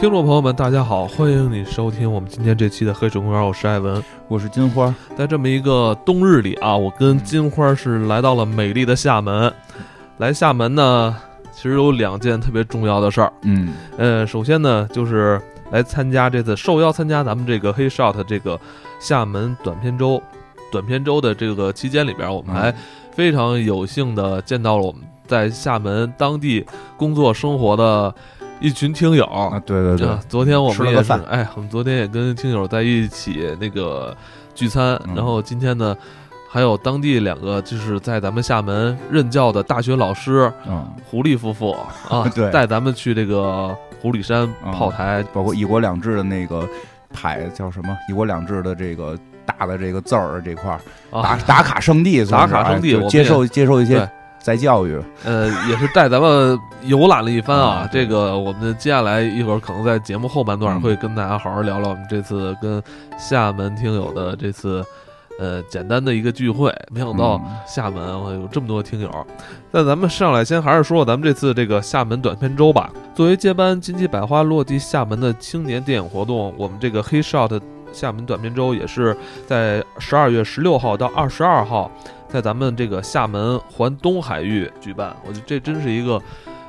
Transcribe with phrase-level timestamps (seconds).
[0.00, 4.94] 听众朋友们，大家好，欢迎你收听我们今天这期的《黑水公园》，我是艾文，我是金花。
[5.16, 9.52] 在这么一个冬日里啊，我跟金花是来到了美丽的厦门。
[10.18, 11.16] 来厦门呢，
[11.50, 13.32] 其实有两件特别重要的事儿。
[13.42, 15.40] 嗯，呃，首先呢，就是
[15.72, 18.58] 来参加这次受邀参加咱们这个黑 shot 这个
[19.00, 20.22] 厦门短片周，
[20.70, 22.72] 短片周的这个期间里边，我们还
[23.10, 26.64] 非常有幸的见到了我们在厦门当地
[26.96, 28.14] 工作生活的。
[28.60, 29.24] 一群听友。
[29.24, 34.16] 啊，对对对，昨天我们也是，哎，我们昨天也跟听友在一起那个
[34.54, 35.96] 聚餐，然后今天呢，
[36.50, 41.76] 还有当地两个就是在咱们厦门任教的大学老师，嗯，狐狸夫妇
[42.08, 46.68] 啊， 对，带咱们去这个狐狸山炮台，包括“一国两制”的那个
[47.12, 50.80] 牌叫什么“一国两制”的这个大的这个字儿这块儿
[51.22, 54.08] 打打卡圣地，打卡圣地，接受接受一些。
[54.40, 57.88] 再教育，呃，也是带咱们游览了一番啊。
[57.92, 62.82] 这个我们接下来一会儿可能在节目后半段会跟大家好好聊聊我们这次跟
[63.18, 64.82] 厦门听友的这次
[65.38, 66.74] 呃简单的一个聚会。
[66.90, 68.02] 没想到厦门
[68.40, 69.26] 有这么多听友。
[69.70, 72.90] 那咱们上来先还是说说咱们这次这个厦门短片周吧。
[73.14, 77.60] 作为接班金鸡百花落地厦门的青年电影活动，我们这个黑 shot
[77.92, 79.14] 厦门短片周也是
[79.46, 81.90] 在十二月十六号到二十二号。
[82.28, 86.20] 在咱们这个厦门环东海域举办，我觉得这真是一个，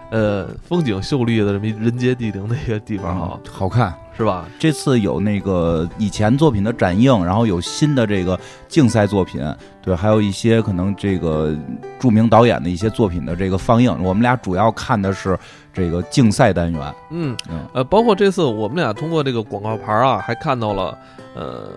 [0.09, 4.45] 呃，风景秀丽的这么人杰地灵的一个地方啊，好看是吧？
[4.57, 9.41] 这次有那个以前作品的展映，然后有新的这个竞赛作品，
[9.81, 11.53] 对，还有一些可能这个
[11.99, 13.95] 著名导演的一些作品的这个放映。
[14.01, 15.37] 我们俩主要看的是
[15.73, 20.97] 这个竞赛单元，嗯嗯，呃，包括这次我们俩通过这个广告牌啊，还看到了，
[21.35, 21.69] 呃。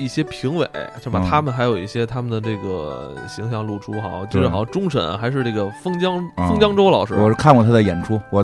[0.00, 0.68] 一些评委
[1.02, 1.22] 是吧？
[1.28, 8.42] 他们还有一些他们的这个形象露出，好，就是好像终审还是这个封江封江州老师，我是看过他的演出，我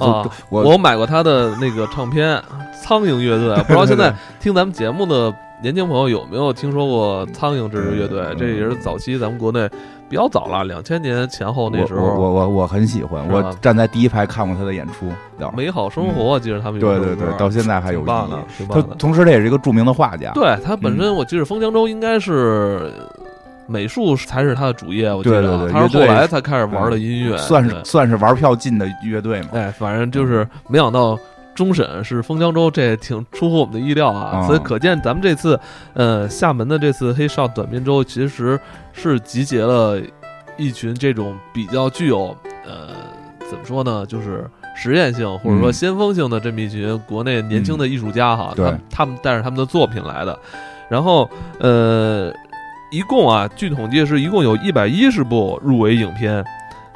[0.50, 2.40] 我我买过他的那个唱片，
[2.82, 3.56] 苍蝇乐队。
[3.64, 8.34] 不知道现在听咱们节目的年轻朋友有没有听说过苍蝇这支乐队？
[8.38, 9.68] 这也是早期咱们国内。
[10.08, 15.10] 比较早了，两千年前后那时候，我我我很喜欢，我站在第一排看过他的演出，
[15.56, 18.36] 美好生活，记得他们对对对，到现在还有棒的，
[18.68, 22.92] 他同时他也是一个著名的画家，对他本身我记得封江州应该是
[23.66, 25.68] 美术才是他的主业，我记得。
[25.68, 31.18] 他是后来才开始玩的音乐，算是算是玩票进的乐队嘛，哎，反正就是没想到。
[31.56, 34.46] 终审是封江州，这也挺出乎我们的意料啊！
[34.46, 35.58] 所以可见咱们这次，
[35.94, 38.60] 呃，厦门的这次黑哨短片周，其实
[38.92, 39.98] 是集结了
[40.58, 42.88] 一群这种比较具有，呃，
[43.50, 48.52] 怎么说呢，就是实验性或者说先锋性的这么一群国内年轻的艺术家哈。
[48.54, 50.38] 对，他们带着他们的作品来的。
[50.90, 51.28] 然后，
[51.58, 52.30] 呃，
[52.92, 56.44] 一共啊，据统计是一共有一百一十部入围影片，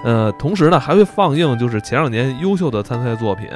[0.04, 3.48] 呃，同时呢还会放映就是前两年优秀的参赛作品。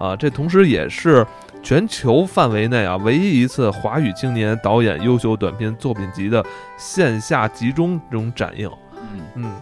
[0.00, 1.24] 啊，这同时也是
[1.62, 6.42] 全球范围内啊唯一一次华语青年导演优秀短片作品集的
[6.78, 8.70] 线下集中这种展映。
[9.12, 9.52] 嗯嗯，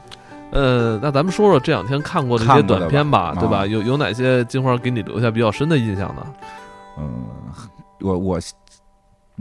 [0.53, 3.67] 呃，那咱们说说这两天看过的一些短片吧，对吧？
[3.67, 6.27] 有有哪些金花给你留下比较深的印象呢？
[6.99, 7.25] 嗯，
[8.01, 8.41] 我我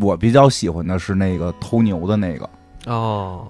[0.02, 2.50] 我比较喜欢的是那个偷牛的那个。
[2.88, 3.46] 哦，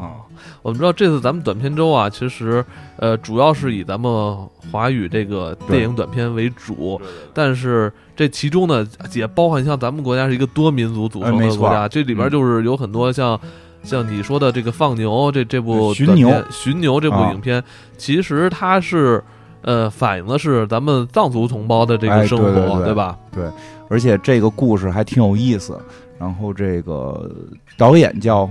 [0.64, 2.66] 我们知道这次咱们短片周啊，其实
[2.96, 4.36] 呃主要是以咱们
[4.72, 7.00] 华语这个电影短片为主，
[7.36, 13.40] 但是这其中呢也包含像咱们国家是一个多民族组成的国家，这里边就是有很多像
[13.84, 17.64] 像你说的这个放牛这这部寻牛寻牛这部影片，
[17.96, 19.24] 其实它是
[19.62, 23.16] 呃反映的是咱们藏族同胞的这个生活，对吧？
[23.32, 23.46] 对，
[23.88, 25.80] 而且这个故事还挺有意思，
[26.18, 27.30] 然后这个
[27.78, 28.50] 导演叫。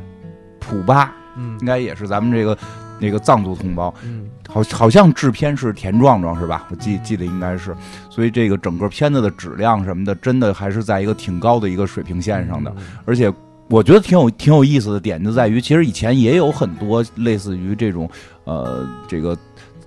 [0.69, 2.57] 普巴，嗯，应该也是咱们这个
[2.99, 6.67] 那个藏族同胞，嗯，好，好像制片是田壮壮是吧？
[6.71, 7.75] 我记记得应该是，
[8.11, 12.75] 所以这个整个片子的质量什么的，真的还是在一个挺高的一个水平线上的。
[13.05, 13.33] 而且
[13.69, 18.09] 我觉得挺有挺有意思的点就在于，其实以前也有很多类似于这种
[18.45, 19.37] 呃这个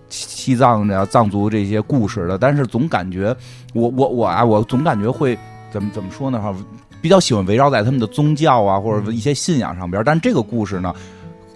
[0.10, 3.36] 西藏的藏族这些故事的，但是总感觉
[3.74, 5.38] 我我我啊，我总感觉会
[5.72, 6.40] 怎么怎么说呢？
[6.42, 6.54] 哈。
[7.02, 10.94] 比较喜欢围绕在他们的宗教啊，或者一些信仰上边，但这个故事呢，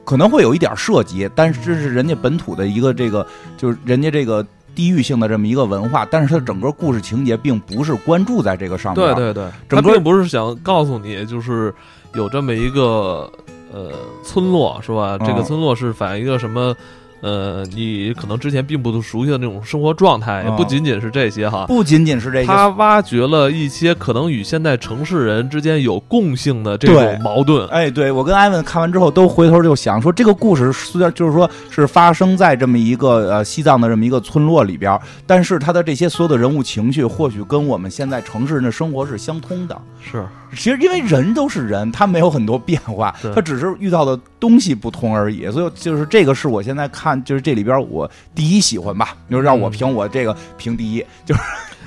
[0.04, 3.25] 可能会有一点涉及，但是这是人家本土的一个这个，
[3.57, 4.45] 就是人家这个
[4.75, 9.16] 地域性的这么一个文化，但是它整个故事情节并不是关注在这个上面。
[9.16, 11.74] 对对对，整个并不是想告诉你，就是
[12.16, 13.31] 有这么一个
[13.72, 13.92] 呃
[14.24, 15.18] 村落，是吧？
[15.19, 16.75] 这个村落是反映一个什么？
[17.24, 27.66] 呃，你可能之前并不熟悉的那种生活状态，也不仅仅是这些哈，不仅仅是这些，他挖掘了一些可能与现代城市人之间有共性的这种矛盾。
[27.70, 39.81] 哎，对我跟艾文看完之后都回头就想说，这个故事虽然就是说是发生在这么一个呃西藏的这么一个村落里边，但是他的这些所有的人物情绪，或许跟我们现在城市人的生活是相通的。
[40.02, 45.50] 是，其实因为人都是人，他没有很多变化，他只是遇到的东西不同而已。
[45.52, 47.22] 所以就是这个是我现在看。
[47.24, 51.42] 就是这里边我第一喜欢吧，就是让我评我这个评第一，就是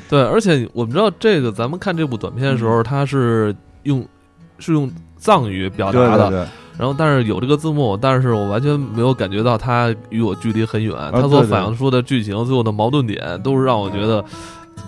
[0.09, 4.07] 对，而且我们知道这个，咱们看这部短片的时候，它是用
[4.59, 6.49] 是用藏语表达的，
[6.79, 14.25] 然后但是有这个字幕，但是我完全没有感觉到它与我距离很远，它所反映出的剧情最后的矛盾点都是让我觉得。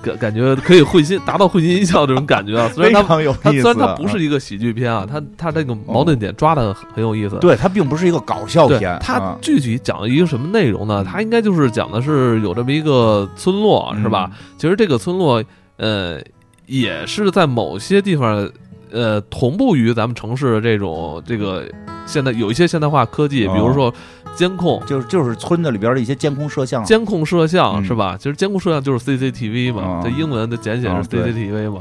[0.02, 7.36] 感感觉可以会心达到会心一笑这种感觉啊， 虽然它它虽然它不是一个喜剧片啊，它它这个矛盾点抓的很有意思。
[7.40, 8.96] 对，它并不是一个搞笑片。
[9.00, 11.04] 它具体讲了一个什么内容呢？
[11.04, 14.30] 它应该就是讲的是有这么一个村落，是吧？
[14.56, 15.42] 其实这个村落
[15.76, 16.20] 呃
[16.66, 18.48] 也是在某些地方
[18.92, 21.64] 呃同步于咱们城市的这种这个
[22.06, 23.92] 现在有一些现代化科技，比如说。
[24.38, 28.16] 监控就是就是村子里边的一些监控摄像，监控摄像是吧？
[28.16, 31.80] 其实监控摄像就是 CCTV 嘛，这英文的简写是 CCTV 嘛，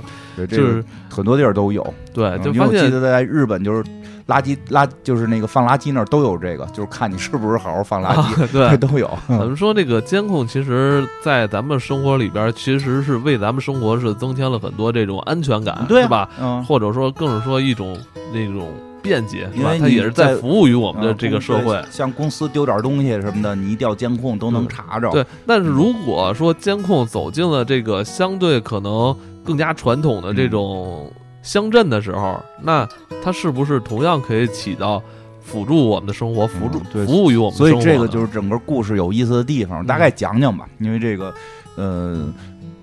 [0.50, 1.86] 就是很多地儿都有。
[2.12, 3.84] 对，就发现记得在日本就是
[4.28, 9.08] 垃圾垃就是那个放垃圾那儿都有这个，就是看你是不是好好放垃圾， 对，都有。
[9.30, 16.28] 咱们说这个监控，其实，在咱们生活里边，其实是为咱们生活是增添了很多这种安全感，对吧？
[16.42, 17.96] 嗯，或者说更是说一种
[18.34, 18.68] 那种。
[19.08, 21.82] 便捷，因为它也是在服务于我们的这个社会。
[21.90, 25.10] 像公司丢点东西什么的，你一调监控都能查着。
[25.12, 29.16] 对，但是如果说监控走进了这个相对可能
[29.46, 31.10] 更加传统的这种
[31.42, 32.86] 乡镇的时候，那
[33.24, 35.02] 它是不是同样可以起到
[35.40, 37.58] 辅助我们的生活、辅助服务于我们？
[37.58, 39.86] 所以这个就是整个故事有意思的地方。
[39.86, 41.34] 大概讲讲吧，因为这个，
[41.78, 42.28] 呃，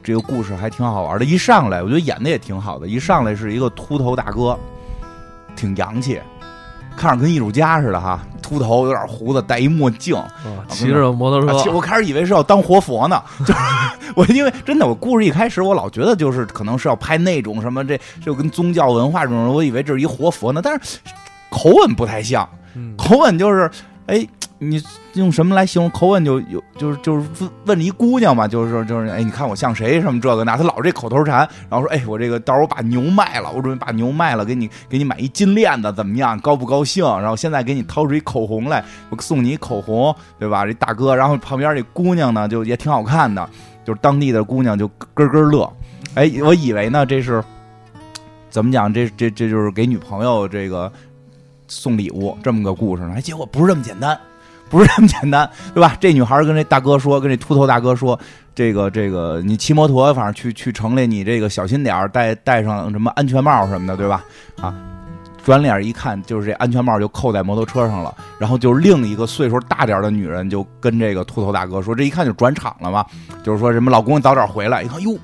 [0.03, 1.25] 这个故事还挺好玩的。
[1.25, 2.89] 一上来，我觉得演的也挺好的。
[2.89, 4.59] 一上来是一个秃头大哥。
[5.57, 6.21] 挺洋气，
[6.97, 10.17] 看着跟艺术家似的哈，秃头有点胡子，戴一墨镜，
[10.69, 11.73] 骑着摩托车。
[11.73, 13.61] 我开始以为是要当活佛呢，就是
[14.15, 20.99] 我因为真的，我故事一开始我老觉得就是可能是要拍那种什么这就跟宗教文化这种，我以为这是一活佛呢，但是
[21.51, 22.49] 口吻不太像，
[22.97, 23.71] 口吻就是
[24.07, 24.27] 哎。
[24.61, 24.81] 你
[25.15, 26.25] 用什么来形容口吻？
[26.25, 30.57] 就有就是就是问问一姑娘嘛，就是说就是哎，你看我像谁什么这个那？
[30.57, 36.39] 他老是这口头禅，然后说哎，我这个到时候把牛卖了，我准备把牛卖了，给你给你买一金链子，怎么样？
[36.39, 37.05] 高不高兴？
[37.05, 40.65] 然后现在给你掏出一口红来，我送你一口红，对吧？
[40.65, 43.47] 这大哥，然后旁边这姑娘呢，就也挺好看的，
[43.85, 45.71] 就是当地的姑娘就咯咯乐。
[46.15, 47.43] 哎，我以为呢这是
[48.49, 48.91] 怎么讲？
[48.95, 50.91] 这这这就是给女朋友这个
[51.75, 53.15] 送礼物这么个故事呢？
[53.17, 54.19] 哎，结果不是这么简单。
[54.71, 55.95] 不是这么简单，对吧？
[56.01, 58.19] 这女孩跟这大哥说，跟这秃头大哥说，
[58.55, 64.25] 这个这个，你骑摩托，反正去去城里，你这个小心点戴戴上什么安全帽什么的，对吧？
[64.61, 64.75] 啊，
[65.45, 68.13] 转脸一看，就是这安全帽就扣在摩托车上了。
[68.39, 73.05] 然后就另一个岁数大点的女人就跟这个秃头大哥说，这一看就转场了嘛，
[73.45, 74.83] 就是说什么老公早点回来。
[74.83, 75.17] 一看哟，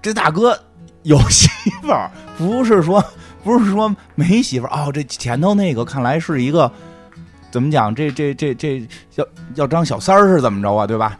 [0.00, 0.56] 这大哥
[1.02, 1.50] 有媳
[1.82, 2.08] 妇儿，
[2.38, 3.04] 不是说
[3.44, 6.68] 不是说没媳妇儿哦，这前头那个看来是一个。
[7.52, 7.94] 怎么讲？
[7.94, 9.24] 这这这这要
[9.54, 10.84] 要当小三儿是怎么着啊？
[10.84, 11.16] 对吧？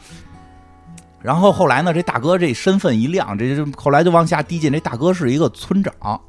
[1.22, 1.94] 然后后来呢？
[1.94, 4.72] 这大哥这身份一亮，这就后来就往下递进。
[4.72, 6.20] 这大哥是一个村长，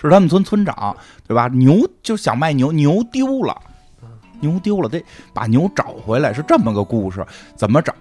[0.00, 0.96] 是他们村村长，
[1.28, 1.48] 对吧？
[1.48, 3.54] 牛就想卖牛，牛丢了，
[4.40, 5.04] 牛丢了，得
[5.34, 7.22] 把牛找回来，是这么个故事。
[7.54, 7.92] 怎么找？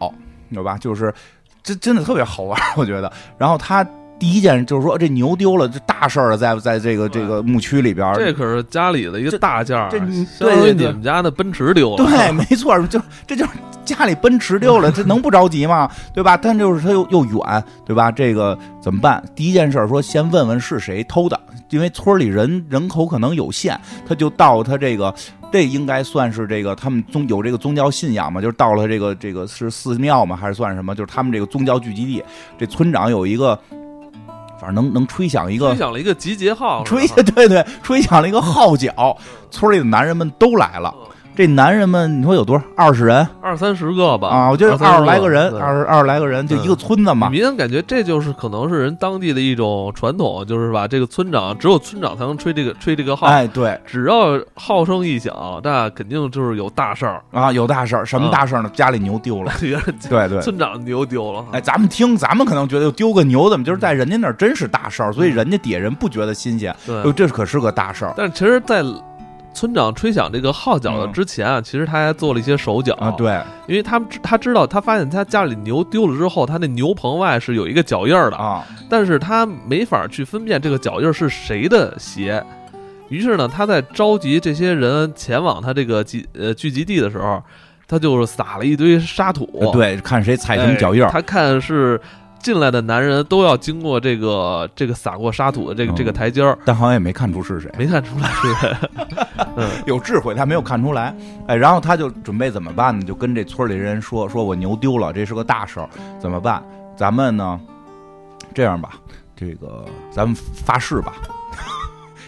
[0.54, 0.78] 对吧？
[0.78, 1.14] 就是
[1.62, 3.12] 这真的特别好玩，我觉得。
[3.38, 3.86] 然后他。
[4.22, 9.98] 第一件就是说，这牛丢了，这大事儿了，在在这个这个牧区里边，这可是家里的一个大件儿，这
[10.38, 13.52] 对你们家的奔驰丢了，对，没错，就这就是
[13.84, 15.90] 家里奔驰丢了， 这能不着急吗？
[16.14, 16.38] 对吧？
[16.38, 18.12] 但就是他又又远，对吧？
[18.12, 19.24] 这个怎么办？
[19.34, 21.40] 第一件事说，先问问是谁偷的，
[21.72, 23.76] 因为村里人人口可能有限，
[24.08, 25.12] 他就到他这个，
[25.52, 30.94] 这应该算是这个他们宗有这个宗教信仰嘛，就是到了这个这个是寺庙嘛，还是算什么？
[30.94, 32.24] 就是他们这个宗教聚集地，
[32.60, 33.60] 这村长有一个。
[34.62, 39.18] 反正能能吹响一个，吹响了一个集结号，吹 对对，吹响了一个号角，
[39.50, 40.94] 村里的男人们都来了。
[41.36, 42.64] 这男人们，你说有多少？
[42.76, 44.28] 二十人，二三十个吧。
[44.28, 47.30] 啊，我觉得二十来个人，二十二十来个人，就一个村子嘛。
[47.30, 50.88] 明显感觉这就是可能是人当地的一种传统，就是吧？
[50.88, 53.28] 这个村长只有村长才能吹这个吹这个号。
[53.28, 55.34] 哎，对，只要号声一响，
[55.64, 58.06] 那肯定就是有大事儿啊，有大事儿。
[58.06, 58.70] 什么大事儿呢？
[58.74, 59.52] 家里牛丢了。
[60.10, 61.46] 对对，村长牛丢了。
[61.54, 66.76] 哎，咱们听，咱们可能觉得丢个牛怎么，就是在人家那儿真是大事儿，所以人家底下人不觉得新鲜。
[66.86, 68.14] 对，这可是个大事儿。
[68.18, 68.84] 但其实，在
[69.54, 72.94] 村长吹响这个号角的之前啊，其实他还做了一些手脚。
[72.96, 78.38] 啊，对，因为他他知道，他发现他家里牛丢了之后，他那牛棚外是有一个脚印的。
[78.38, 82.44] 啊，但是他没法去分辨这个脚印是谁的鞋，
[83.10, 87.44] 于是呢，他在召集这些人前往他这个集呃聚集地的时候，
[87.88, 92.00] 他就撒了一堆沙土，对，看谁踩什么脚印，他看是。
[92.42, 98.76] 进来的男人都要经过这个这个撒过沙土的这个这个台阶儿，但好像也没看出是谁，没看出来是谁。
[99.56, 101.16] 嗯，有智慧，他没有看出来。
[101.48, 103.06] 哎，然后他就准备怎么办呢？
[103.06, 106.64] 就跟这村里人说：“说我牛丢了，这是个大事儿，怎么办？
[106.98, 107.60] 咱们呢，
[108.54, 108.92] 这样吧，
[109.36, 111.14] 这个咱们发誓吧，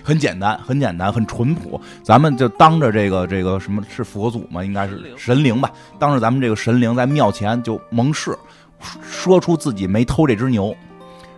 [0.04, 1.80] 很简单，很简单，很淳朴。
[2.04, 4.64] 咱们就当着这个这个什么是佛祖吗？
[4.64, 5.72] 应该是神灵吧？
[5.98, 8.38] 当着咱们这个神灵在庙前就盟誓。”
[9.02, 10.76] 说出自己没偷这只牛，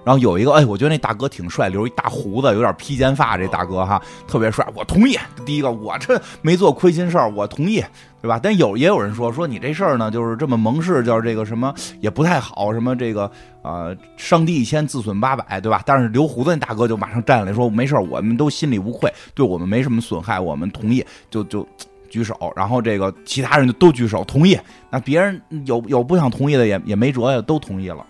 [0.04, 5.18] 然后有一个哎，我觉得那大哥挺帅，留一大胡子，有点披肩发，这大哥哈特别帅，我同意。
[5.46, 7.84] 第一个，我这没做亏心事儿，我同意，
[8.22, 8.40] 对吧？
[8.42, 13.30] 但有也有人说说你这事儿呢，就是这么盟誓，叫这个什么也不太好，什么这个
[13.64, 15.82] 呃，伤敌一千，自损八百，对吧？
[15.86, 21.68] 但是留胡子那大哥就马上站来说没事儿，我们都心里无愧，对我们没什么损害，我们同意，就就。
[22.09, 24.57] 举手，然后这个其他人就都举手同意。
[24.89, 28.05] 那别人有有不想同意的也也没辙呀，都同意了，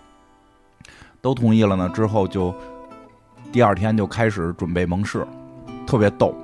[1.20, 1.88] 都同意了呢。
[1.94, 2.54] 之后就
[3.52, 5.26] 第二天就开始准备盟誓，
[5.86, 6.34] 特别逗。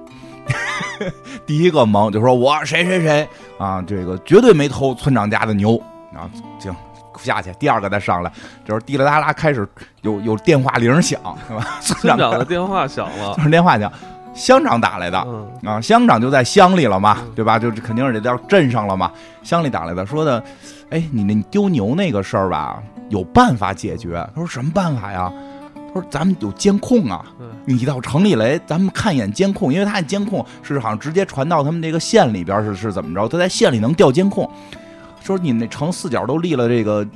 [1.46, 3.28] 第一个盟就说我谁谁谁
[3.58, 5.76] 啊，这个绝对没偷村长家的牛
[6.14, 6.74] 啊，行
[7.18, 7.52] 下去。
[7.58, 8.32] 第二个再上来，
[8.64, 9.66] 就是滴啦啦啦开始
[10.02, 11.78] 有有电话铃响，是吧？
[11.80, 13.92] 村长的电话响了，村 长电话响。
[14.34, 15.18] 乡长打来的
[15.62, 17.58] 啊，乡长就在乡里了嘛，对吧？
[17.58, 19.10] 就肯定是得到镇上了嘛。
[19.42, 20.42] 乡里打来的，说的，
[20.90, 24.14] 哎，你那丢牛那个事儿吧，有办法解决。
[24.34, 25.32] 他说什么办法呀？
[25.88, 27.24] 他说咱们有监控啊，
[27.66, 33.28] 你到城里来，咱们看一眼监控，因为他那监控是好像直接传到他们这个县里边是是怎么着？
[33.28, 34.50] 他在县里能调监控。
[35.20, 37.06] 说你那城四角都立了这个。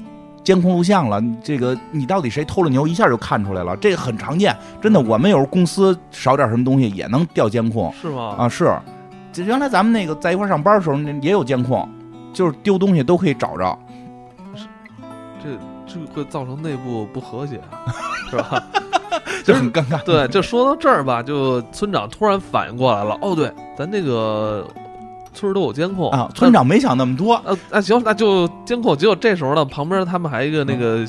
[0.47, 5.01] 监控录像了，这个你到底谁偷了牛，一下就看出来了，这个很常见，真的。
[5.01, 8.37] 我们有时候公司少点什么东西也能调监控，是吗？
[8.39, 8.73] 啊，是。
[9.33, 11.89] 这原来咱们那个在一块上班的时候也有监控，
[12.33, 13.77] 就是丢东西都可以找着。
[15.43, 15.49] 这
[15.85, 17.61] 这会造成内部不和谐，
[18.31, 18.63] 是吧？
[19.43, 20.01] 就很尴尬。
[20.05, 23.19] 对，就说到这儿吧，就村长突然反应过来了。
[23.21, 24.65] 哦，对，咱那个。
[25.37, 26.29] 村都有监控啊！
[26.35, 27.41] 村长没想那么多。
[27.45, 28.97] 呃，那行，那就监控。
[28.97, 31.07] 结果这时候呢，旁边他们还一个那个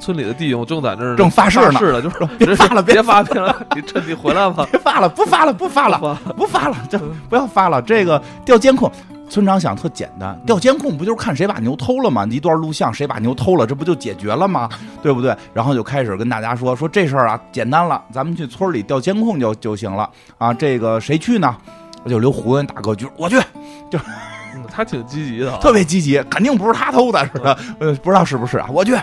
[0.00, 6.98] 村里的弟兄正在那儿正发誓呢，就说 别发了，别发了，你趁机回来吧， 别发了，不发了，不发了， 不发了，就
[7.28, 7.82] 不要发了。
[7.82, 8.90] 这个调监控，
[9.28, 12.26] 村长想特简单，调监控不就是看谁把牛偷了吗？
[12.30, 14.68] 一段录像，谁把牛偷了，这不就解决了吗？
[15.02, 15.36] 对不对？
[15.52, 20.08] 然后就开始跟大家说说这事儿啊，简单了，咱们去村里调监控就就行了
[20.38, 20.54] 啊。
[20.54, 21.54] 这个谁去呢？
[22.04, 23.36] 我就留胡子那大哥就我去，
[23.90, 23.98] 就
[24.70, 27.24] 他挺积极的，特别积极，肯定不是他偷的，
[28.02, 28.68] 不知道是不是啊？
[28.72, 28.96] 我去，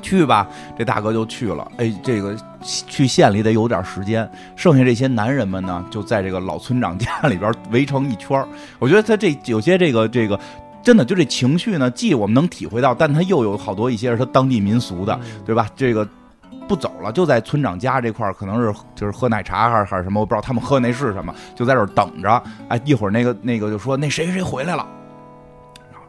[0.00, 0.48] 去吧。
[0.76, 1.70] 这大哥就去了。
[1.76, 4.28] 哎，这个去县里得有点时间。
[4.56, 8.44] 剩下这些男人们呢，就在这个老村长家里边围成一圈
[8.78, 10.38] 我觉得他这有些这个这个，
[10.82, 15.68] 真的就这情绪呢，既我们能体会到，但他又有好多一些是他当地民俗的，对吧？
[15.76, 16.08] 这个。
[16.68, 22.42] 不走了，就在村长家这块儿，可能是就是喝奶茶还是还是什么，我不知道他们喝那是什么，就在这儿等着。
[22.68, 24.86] 哎，一会儿那个那个就说那谁谁回来了，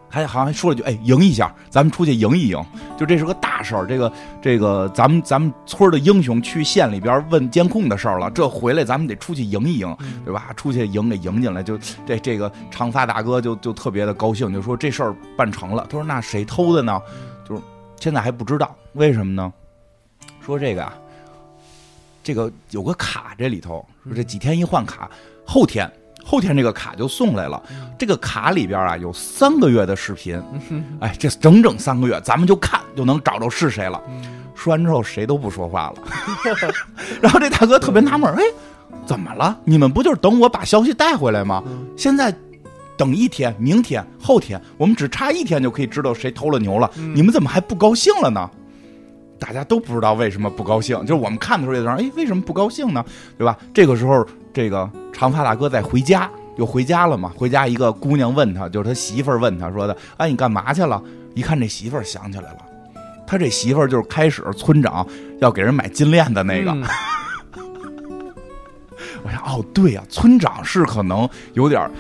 [0.10, 2.64] 还好像还说了句哎赢一下，咱们出去赢一赢，
[2.98, 3.88] 就这是个大事儿。
[3.88, 10.52] 这个这个咱们咱们村的英雄去县里边问监控的事儿了，这回来咱们得出去赢一赢，对吧？
[10.56, 15.86] 出去赢给赢进来，就这这个长发大哥就就特别的高兴，就说这事儿办成了。
[15.90, 17.02] 他说那谁偷的呢？
[17.44, 17.62] 就是
[18.00, 19.52] 现在还不知道，为什么呢？
[20.46, 20.94] 说这个啊，
[22.24, 25.10] 这个有个卡这里头，说这几天一换卡，
[25.46, 25.90] 后天
[26.24, 27.62] 后天这个卡就送来了。
[27.98, 30.42] 这个卡里边啊有三个月的视频，
[31.00, 34.02] 哎，这整整三个月，咱们就看就能找着是谁了。
[34.56, 36.04] 说完之后谁都不说话了，
[37.22, 38.44] 然后这大哥特别纳闷，哎，
[39.06, 39.58] 怎么了？
[39.64, 41.64] 你们不就是等我把消息带回来吗？
[41.98, 42.34] 现在
[42.98, 48.50] 等一天，明天、后天，我们只差一天就可以知道谁偷了牛了，你们怎么还不高兴了呢？
[49.44, 53.04] 大家都不知道为什么不高兴，就是我们看的时候也说，哎，为什么不高兴呢？
[53.38, 53.58] 对吧？
[53.74, 57.30] 这个时候，这个长发大哥在回家，又回家了嘛？
[57.36, 61.04] 回家一个姑娘问他，就是他媳妇儿问他说的，哎，你干嘛去了？
[61.36, 62.60] 一看这媳妇儿想起来了，
[63.28, 65.06] 他这媳妇儿就是开始村长
[65.42, 66.72] 要给人买金链的那个。
[69.26, 71.92] 我想，哦，对呀，村长是可能有点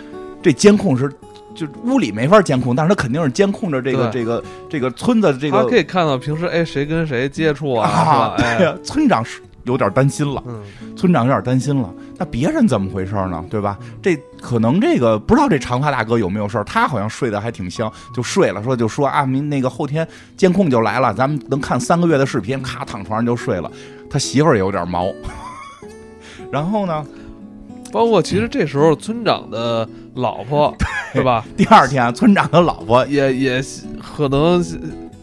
[0.41, 1.11] 这监控是。
[1.55, 5.63] 就屋里没法监控，但是他肯定是监控着这个这个这个村子这个。
[5.63, 8.35] 他可以看到平时哎谁跟谁接触啊，是吧？
[8.37, 10.43] 哎呀，村长是有点担心了。
[10.47, 10.61] 嗯，
[10.95, 13.43] 村长有点担心了，那别人怎么回事呢？
[13.49, 13.77] 对吧？
[14.01, 23.71] 这可能这个不知道这长发大哥有没有事儿，他好像睡得还挺香，就睡了，说就说啊，明那个后天监控就来了，咱们能看三个月的视频，咔躺床上就睡了。
[24.09, 25.07] 他媳妇儿也有点毛，
[26.51, 27.05] 然后呢，
[27.91, 30.75] 包括其实这时候村长的老婆，
[31.13, 31.45] 对吧？
[31.55, 33.63] 第二天村长的老婆也也
[34.01, 34.63] 可能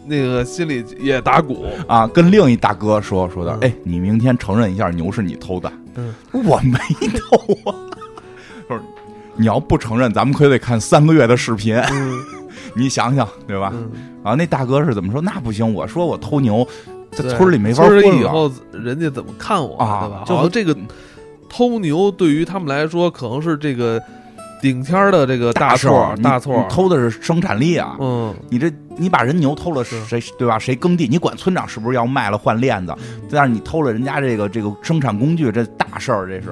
[0.05, 6.13] 那个心里也打鼓，啊，跟另一大哥说说的，嗯哎，你明天承认一下牛是你偷的，嗯，
[6.45, 6.77] 我没
[7.17, 7.37] 偷
[7.69, 7.75] 啊。
[8.67, 8.79] 说
[9.35, 12.19] 你要不承认，咱们可得看三个月的视频，嗯
[12.75, 13.71] 你想想，对吧？
[13.73, 13.89] 嗯，
[14.23, 15.21] 啊，那大哥是怎么说？
[15.21, 16.67] 那不行，我说我偷牛，
[17.11, 18.21] 在村里没法村混了。
[18.21, 20.49] 以后人家怎么看我，啊对吧？
[20.51, 20.75] 这个
[21.49, 24.01] 偷牛对于他们来说可能是这个
[24.61, 27.97] 顶天儿的这个大错大错你，偷的是生产力啊！
[27.99, 30.59] 嗯，你这你把人牛偷了，是谁对吧？
[30.59, 31.07] 谁耕地？
[31.07, 32.95] 你管村长是不是要卖了换链子？
[33.31, 36.49] 但是你偷了人家这个这个生产工具，这大事儿，这是。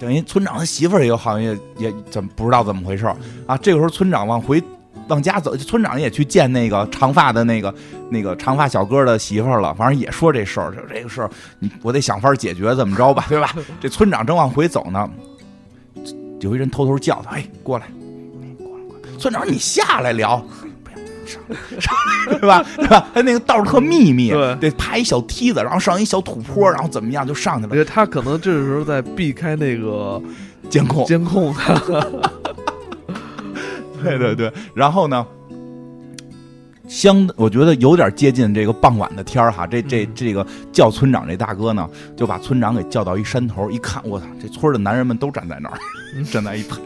[0.00, 3.56] 等于村长他媳妇儿也有好像也也怎么不知道怎么回事儿啊？
[3.58, 4.62] 这个时候村长往回
[5.08, 7.74] 往家走，村长也去见那个长发的那个
[8.08, 11.28] 那个长发小哥的媳妇儿了，反正也说这事儿，说这个事儿
[11.58, 13.52] 你我得想法解决，怎么着吧，对吧？
[13.80, 15.10] 这村长正往回走呢，
[16.40, 17.86] 有一人偷偷叫他，哎，过来，
[18.58, 20.44] 过来，过来，村长你下来聊。
[20.84, 21.42] 不要上
[21.80, 21.94] 上
[22.30, 22.64] 对 吧？
[22.76, 23.06] 对吧？
[23.12, 27.84] 他那个道儿特秘密，对得爬一小梯子，然后上一小土坡，然后怎么样就上去了。
[27.84, 30.20] 他可能这时候在避开那个
[30.70, 31.54] 监控，监控，
[34.02, 34.52] 对对对。
[34.74, 35.26] 然后呢，
[36.88, 39.66] 相我觉得有点接近这个傍晚的天儿哈。
[39.66, 45.78] 这这嗯这个叫村长这大哥呢，就把村长给叫到一山头，一看，我操，这村儿的男人们都站在那儿，
[46.16, 46.78] 嗯 站在一排，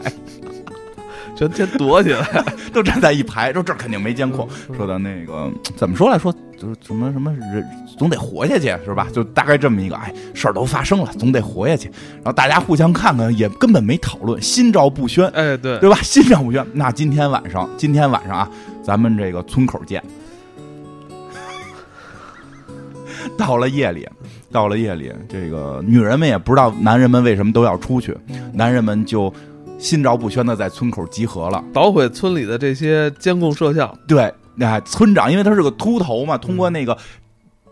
[1.35, 4.47] 全全躲起来，都站在一排，说这儿肯定没监控。
[4.69, 7.65] 嗯说的那个怎么说来说，就是什么什么人
[7.97, 9.07] 总得活下去是吧？
[9.13, 11.89] 就大概这么一个，哎，事儿都发生了，总得活下去。
[12.15, 15.97] 然后大家互相看看，也根本没讨论，心照不宣，哎，对，对吧？
[16.01, 16.65] 心照不宣。
[16.73, 18.51] 那今天晚上，今天晚上啊，
[18.83, 20.03] 咱们这个村口见。
[23.37, 24.07] 到了夜里，
[24.51, 28.15] 到了夜里，这个女人们也不知道男人们为什么都要出去，
[28.53, 29.33] 男人们就
[29.79, 31.63] 心照不宣的在村口集合了。
[31.73, 36.97] 捣毁村里的这些监控摄像，对，那、村长因为他是个秃头嘛，通过那个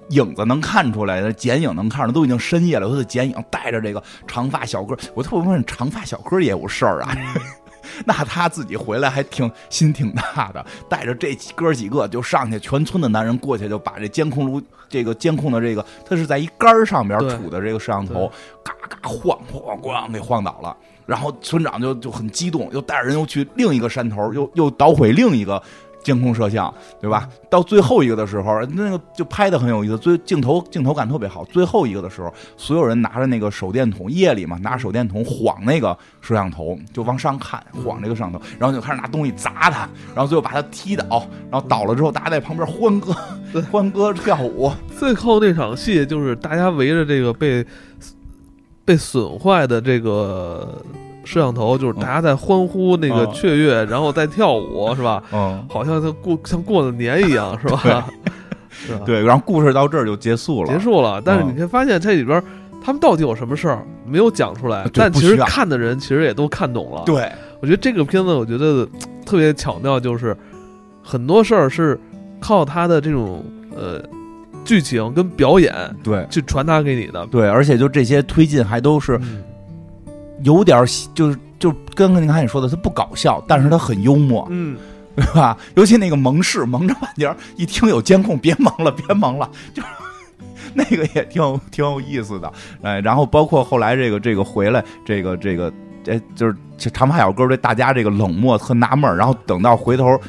[0.10, 7.16] 影子能看出来的，剪影能看出来，都已经深夜了，他的剪影带着这个长发小哥，我特别问长发小哥也有事儿啊。
[8.06, 18.32] 那他自己回来还挺心挺大的，带着这哥几个就上去，全村的男人过去就把这监控录这个监控的这个，他是在一杆儿上边对杵的这个摄像头，
[18.64, 20.76] 嘎嘎晃晃咣给晃倒了。
[21.06, 25.62] 然后村长就就很激动，又带着人又去另一个山头，又又捣毁另一个
[26.04, 27.30] 监控摄像，对吧？
[27.48, 31.46] 到最后一个的时候，那个就拍的很有意思，最镜头镜头感特别好。
[31.46, 43.14] 最后一个的时候，所有人拿着那个手电筒，夜里嘛，拿手电筒晃那个摄像头，就往上看，晃这个摄像头，然后就开始拿东西砸他，然后最后把他踢倒，然后倒了之后，大家在旁边欢歌，
[43.72, 47.64] 欢歌跳舞，最后那场戏就是大家围着这个被
[48.84, 50.82] 被损坏的这个
[51.24, 55.24] 摄像头，就是大家在欢呼那个嗯雀跃，然后在跳舞，是吧？
[55.32, 58.08] 嗯，好像他过像过了年一样，是吧？
[58.70, 59.02] 是吧？
[59.06, 62.42] 对，然后故事到这儿就结束了，结束了，但是嗯你可以发现这里边
[62.84, 68.88] 他们到底有什么事儿没有讲出来，但其实看的人其实也都看懂了。，对，我觉得这个片子我觉得
[69.26, 70.36] 特别巧妙，就是
[71.04, 72.00] 很多事儿是
[72.40, 74.02] 靠他的这种呃
[74.64, 76.26] 剧情跟表演对。
[76.30, 77.26] 去传达给你的。
[77.28, 79.44] 对，而且就这些推进还都是嗯
[80.44, 84.78] 有点就是就跟您看你说的，它不搞笑，但是它很幽默，嗯，
[85.16, 85.56] 对吧？
[85.76, 89.84] 尤其那个蒙氏蒙着半截儿，一听有监控，别蒙了，别蒙了， 就
[90.74, 92.52] 那个也挺有挺有意思的。
[92.82, 95.72] 哎，然后包括后来这个这个回来，这个这个
[96.08, 100.20] 哎，就是长发小哥对大家这个冷漠和纳闷儿，然后等到回头。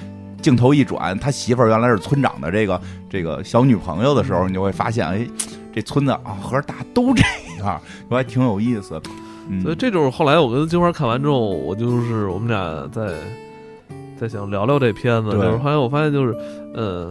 [0.42, 5.26] 镜头一转，他媳妇儿原来是村长的这个这个小女朋友的时候，你就会发现，哎，
[5.72, 7.22] 这村子啊，和大都这
[7.64, 9.00] 样，我 还挺有意思。
[9.48, 13.14] 嗯，所以这就是后来我跟金花看完之后，我就是我们俩在
[14.20, 15.40] 在想聊聊这片子，对。
[15.40, 16.36] 就是后来我发现就是，
[16.74, 17.10] 呃，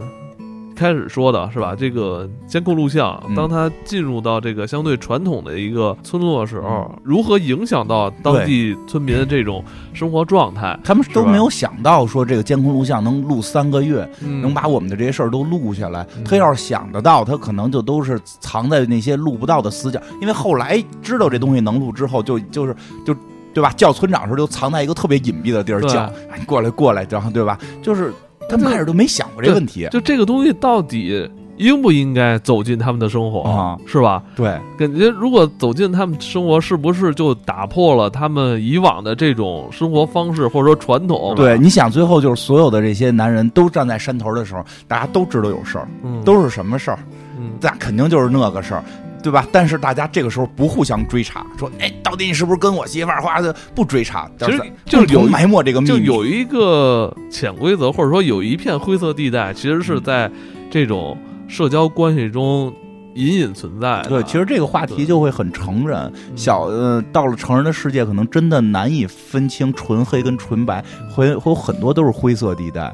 [0.82, 1.76] 开始说的是吧？
[1.78, 10.76] 这个监控录像，嗯当它进入到这个相对传统的一个村落的时候，如何影响到当地村民的这种生活状态？
[10.82, 16.04] 他们都没有想到说这个监控录像能录三个月，嗯能把我们的这些事儿都录下来。
[16.16, 20.00] 嗯他要是想得到，他可能就都是藏在那些录不到的死角。
[20.20, 22.74] 因为后来知道这东西能录之后，就就是
[23.06, 23.14] 就
[23.54, 23.70] 对吧？
[23.76, 27.58] 叫村长时候就藏在一个特别隐蔽的地儿叫，哎，过来过来，然后对吧？
[27.82, 28.12] 就是
[28.48, 29.88] 他们开始都没想过这个问题。
[29.90, 31.28] 就这个东西到底
[31.58, 34.22] 应不应该走进他们的生活啊是吧？
[34.34, 41.34] 对，感觉如果走进他们生活，是不是就打破了他们以往的这种生活方式或者说传统？
[41.36, 46.98] 对，你想最后就是所有的这些男人都站在山头的时候，大家都知道有事儿，嗯，都是什么事儿？
[47.38, 48.82] 嗯那肯定就是那个事儿。
[49.22, 49.46] 对吧？
[49.52, 53.22] 但是大家这个时候不互相追查，说，哎，到底你是不是跟我媳妇儿？
[53.22, 60.30] 花的不追查，其实就是有埋没这个秘密，就有一个潜规则，或者说有一片灰色地带，其实是嗯在
[60.70, 62.74] 这种社交关系中
[63.14, 64.08] 隐隐存在的。
[64.08, 65.98] 对，其实这个话题就会很成人。
[65.98, 72.92] 嗯小呃，到了成人的世界，可能真的难以分清纯黑跟纯白，会会有很多都是灰色地带，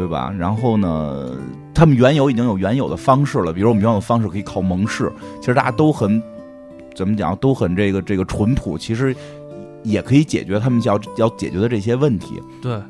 [0.00, 0.34] 对吧？
[0.38, 1.30] 然后呢，
[1.74, 6.22] 他们原有已经有原有的方式了，比如我们原有的方式可以靠盟誓，其实大家都很
[6.94, 9.14] 怎么讲，都很这个这个淳朴，其实
[9.82, 12.40] 也可以解决他们要要解决的这些问题。
[12.62, 12.80] 对，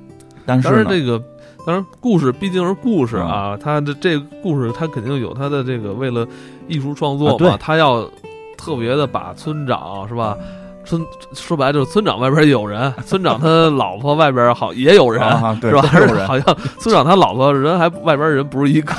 [0.47, 1.21] 但是呢，这个。
[1.67, 6.27] 当然，故事毕竟是故事啊，他的这个故事，他肯定有他的这个为了
[6.69, 8.09] 艺术创作嘛，啊对它要
[8.57, 10.39] 特别的把村长是吧？
[10.85, 15.83] 村说白了就是村长外边有人，村长他老婆外边好也有人，啊，对，是吧？
[15.93, 18.95] 都有人好像村长他老婆人还外边人不是一个，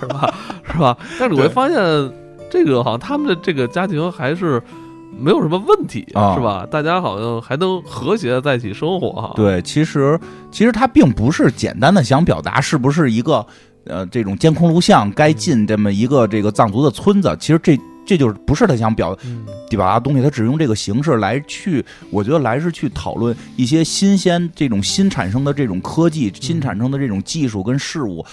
[0.00, 0.34] 是吧？
[0.70, 0.96] 是吧？
[1.18, 1.76] 但是我会发现，
[2.50, 4.62] 这个好像他们的这个家庭还是
[5.16, 6.66] 没有什么问题，啊是吧？
[6.70, 9.32] 大家好像还能和谐的在一起生活哈。
[9.36, 10.18] 对，其实
[10.50, 13.46] 其实他并不是简单的想表达是不是一个
[13.86, 28.24] 呃这种监控录像该进这么一个这个藏族的村子，其实这这就是不是他想表嗯，表达的东西，他只用这个形式来去，我觉得来是去讨论一些新鲜这种新产生的这种科技、新产生的这种技术跟事物。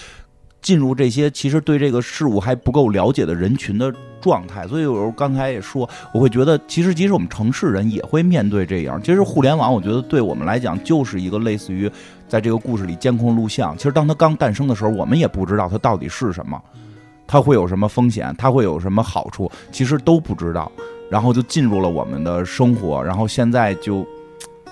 [0.61, 9.01] 进入这些其实对这个事物还不够了解的人群的状态，所以有时候刚才也说，我会觉得其实即使我们城市人也会面对这样。
[9.01, 11.89] 其实互联网，我觉得对我们来讲就是一个类似于
[12.27, 13.73] 在这个故事里监控录像。
[13.77, 16.61] 其实当它刚诞生的时候，我们也不知道它到底是什么，
[17.31, 20.71] 它会有什么风险，它会有什么好处，其实都不知道。
[21.11, 24.03] 然后就进入了我们的生活，然后现在就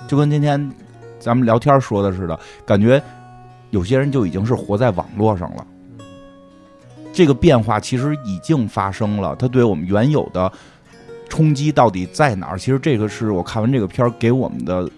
[0.07, 0.71] 就跟今天
[1.19, 3.01] 咱们聊天说的似的，感觉
[3.69, 5.65] 有些人就已经是活在网络上了。
[7.13, 10.51] 这个变化其实已经发生了，它对我们原有的
[11.29, 12.57] 冲击到底在哪儿？
[12.57, 14.89] 其实这个是我看完这个片儿给我们的，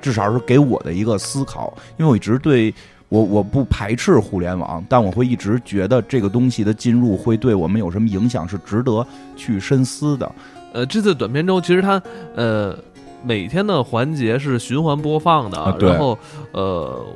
[0.00, 1.72] 至少是给我的一个思考。
[1.98, 2.72] 因为我一直对
[3.08, 10.32] 我我不排斥互联网，但我会一直觉得这个东西的进入会对我们有什么影响，是值得去深思的。
[10.72, 12.02] 呃，这次短片中其实它
[12.34, 12.76] 呃
[13.22, 16.18] 每天的环节是循环播放的，啊然后
[16.52, 17.06] 呃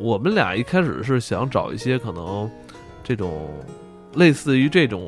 [0.00, 2.50] 我们俩一开始是想找一些可能
[3.02, 3.48] 这种
[4.14, 5.06] 类似于这种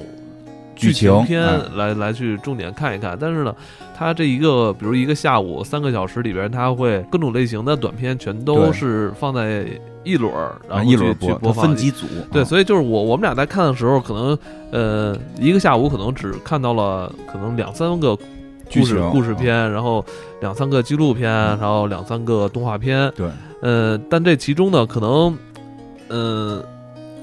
[0.74, 3.54] 剧剧情片嗯来、来去重点看一看，但是呢，
[3.94, 9.66] 它这一个比如一个下午三个小时里边，它会各种类型的短片全都是放在
[10.04, 12.44] 一轮儿，然后一轮播放分几组，对，啊。
[12.44, 14.38] 所以就是我我们俩在看的时候，可能
[14.70, 18.16] 呃一个下午可能只看到了可能两三个
[18.72, 20.04] 故事故事片，然后
[20.40, 23.28] 两三个纪录片，然后两三个动画片，对，
[23.60, 25.36] 呃，但这其中呢，可能
[26.08, 26.64] 嗯、呃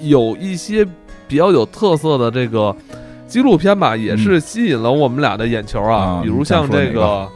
[0.02, 0.86] 有一些
[1.28, 2.76] 比较有特色的这个
[3.28, 7.28] 纪录片吧，也是吸引了我们俩的眼球啊，啊比如像这个。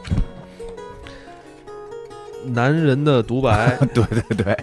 [2.46, 4.58] 男人的独白， 对对对，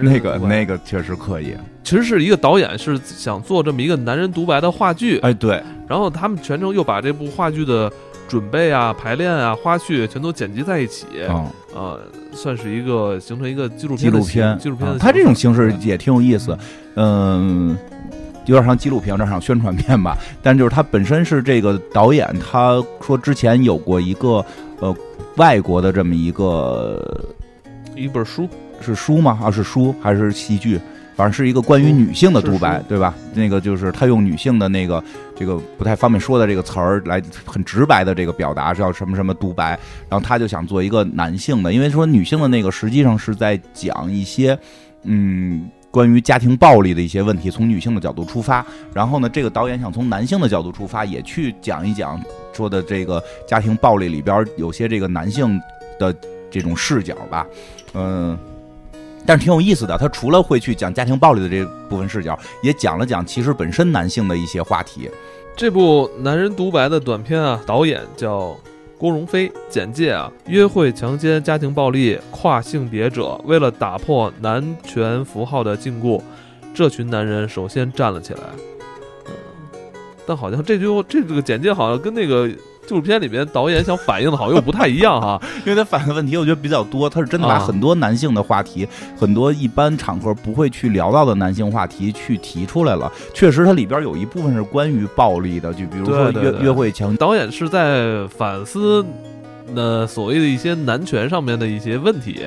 [0.00, 1.56] 那个那个确实可以。
[1.82, 7.92] 其实是一个导演是想做这么一个男人独白的话剧，哎，对，然后他们全程又把这部话剧的
[8.28, 12.00] 准备啊、排练啊、花絮全都剪辑在一起，嗯，呃，
[12.32, 14.94] 算是一个形成一个纪录片纪录片，纪录片的。
[14.94, 16.56] 啊它这种形式也挺有意思，
[16.94, 17.76] 嗯。
[18.46, 20.18] 有点像纪录片，有点像宣传片吧。
[20.42, 24.44] 但就是他本身是这个导演，他说之前有过一个
[24.80, 24.92] 呃
[25.36, 27.24] 外国的这么一个
[27.96, 28.48] 一本书，
[28.80, 29.38] 是书吗？
[29.42, 30.80] 啊，是书还是戏剧？
[31.14, 33.14] 反正是一个关于女性的独白是，对吧？
[33.34, 35.02] 那个就是他用女性的那个
[35.36, 39.78] 这个不太方便说的这个词儿来很直白的这个表达，叫什么什么独白。
[40.08, 44.58] 然后他就想做一个男性的，因为说女性的那个实际上是在讲一些
[45.02, 45.68] 嗯。
[45.92, 52.18] 关于家庭暴力的一些问题，从女性的角度出发，然后呢，这个导演想从男性的角度出发，也去讲一讲
[52.54, 55.60] 说的这个家庭暴力里边有些这个男性
[55.98, 56.12] 的
[56.50, 57.46] 这种视角吧，
[57.92, 58.36] 嗯、
[59.26, 59.98] 但是挺有意思的。
[59.98, 65.10] 他除了会去讲家庭暴力的这部分视角，也讲了讲其实本身男性的一些话题。
[65.54, 68.56] 这部男人独白的短片啊，导演叫
[69.02, 69.50] 郭荣飞。
[69.68, 76.22] 简介啊，约会、强奸、家庭暴力、跨性别者，为了打破男权符号的禁锢，
[76.72, 78.40] 这群男人首先站了起来。
[79.26, 79.32] 嗯，
[80.24, 82.48] 但好像这句这这个简介好像跟那个
[82.86, 85.40] 纪录片里面导演想反映的好像又不太一样哈。
[85.64, 93.10] 因为他反映的问题我觉得比较多，他是真的把啊很多男性的话题，很多一般场合不会去聊到的男性话题去提出来了。
[93.32, 99.04] 确实，它里边有一部分是关于暴力的，就比如说约约会强导演是在反思，
[99.72, 102.40] 那，所谓的一些男权上面的一些问题。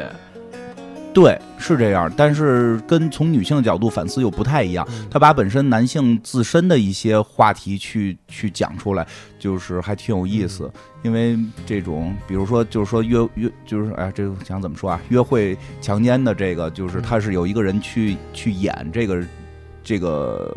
[1.16, 4.86] 对，是这样，但是跟从女性的角度反思又不太一样。
[4.90, 9.08] 嗯他把本身男性自身的一些话题去去讲出来，
[9.40, 10.70] 就是还挺有意思。
[11.04, 15.00] 因为这种，比如说，就是说约约，就是哎，这个想怎么说啊？
[15.08, 19.24] 约会强奸的这个，就是他是有一个人去去演这个
[19.86, 20.54] 这个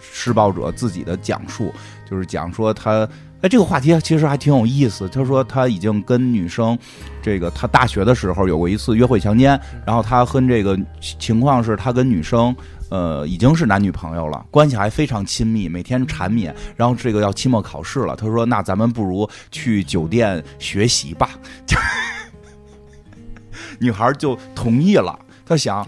[0.00, 1.72] 施暴者自己的讲述，
[2.10, 3.08] 就是讲说他。
[3.42, 5.08] 哎，这个话题其实还挺有意思。
[5.08, 6.78] 他说他已经跟女生，
[7.22, 12.54] 这个他大学的时候有过一次约会强奸，然后他跟这个情况是他跟女生，
[12.90, 16.54] 呃，已经是男女朋友了，关系还非常亲密，每天缠绵。
[16.76, 21.30] 然后这个要期末考试了，他说那咱们不如去酒店学习吧。
[23.80, 25.86] 女孩就同意了，她想。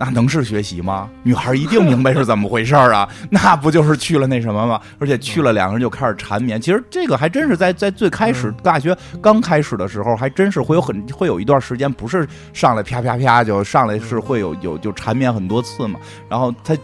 [0.00, 1.10] 那能是学习吗？
[1.22, 3.06] 女孩一定明白是怎么回事儿啊！
[3.28, 4.80] 那不就是去了那什么吗？
[4.98, 6.58] 而且去了，两个人就开始缠绵。
[6.58, 16.00] 其实这个还真是在在最开始大学刚开始的时候，还真是会有很会有一段时间，不是上来啪啪啪就上来是会有有就缠绵很多次嘛。
[16.30, 16.74] 然后他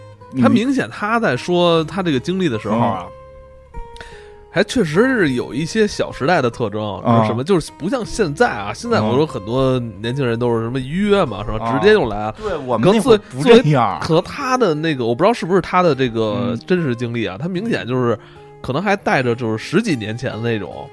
[0.42, 3.07] 他明显他在说他这个经历的时候啊，
[4.50, 11.64] 还确实是有一些小时代的特征，啊就是什么，就是不像现在啊，现在我说很多年轻人都是什么约嘛，是吧？
[11.66, 12.16] 啊直接就来。
[12.16, 18.18] 啊对我们那会儿不这样，可他的那个，我不知道是不是他的这个嗯真实经历啊，他明显就是
[18.62, 20.88] 可能还带着就是十几年前的那种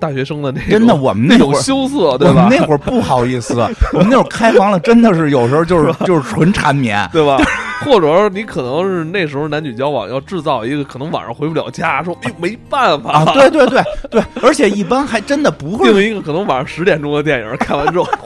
[0.00, 1.60] 大学生的那种真的我们那会儿。
[1.62, 2.58] 羞涩，对吧我们？
[2.58, 3.54] 那会儿不好意思，
[3.92, 7.38] 我们那会儿开房了，真的是有时候就是 就是纯缠绵，对吧？
[7.84, 18.08] 或者说你可能是那时候男女交往要制造一个可能晚上回不了家，说哎呦没办法啊，对对对对，而且一般还真的不会定一个可能晚上十点钟的电影，看完之后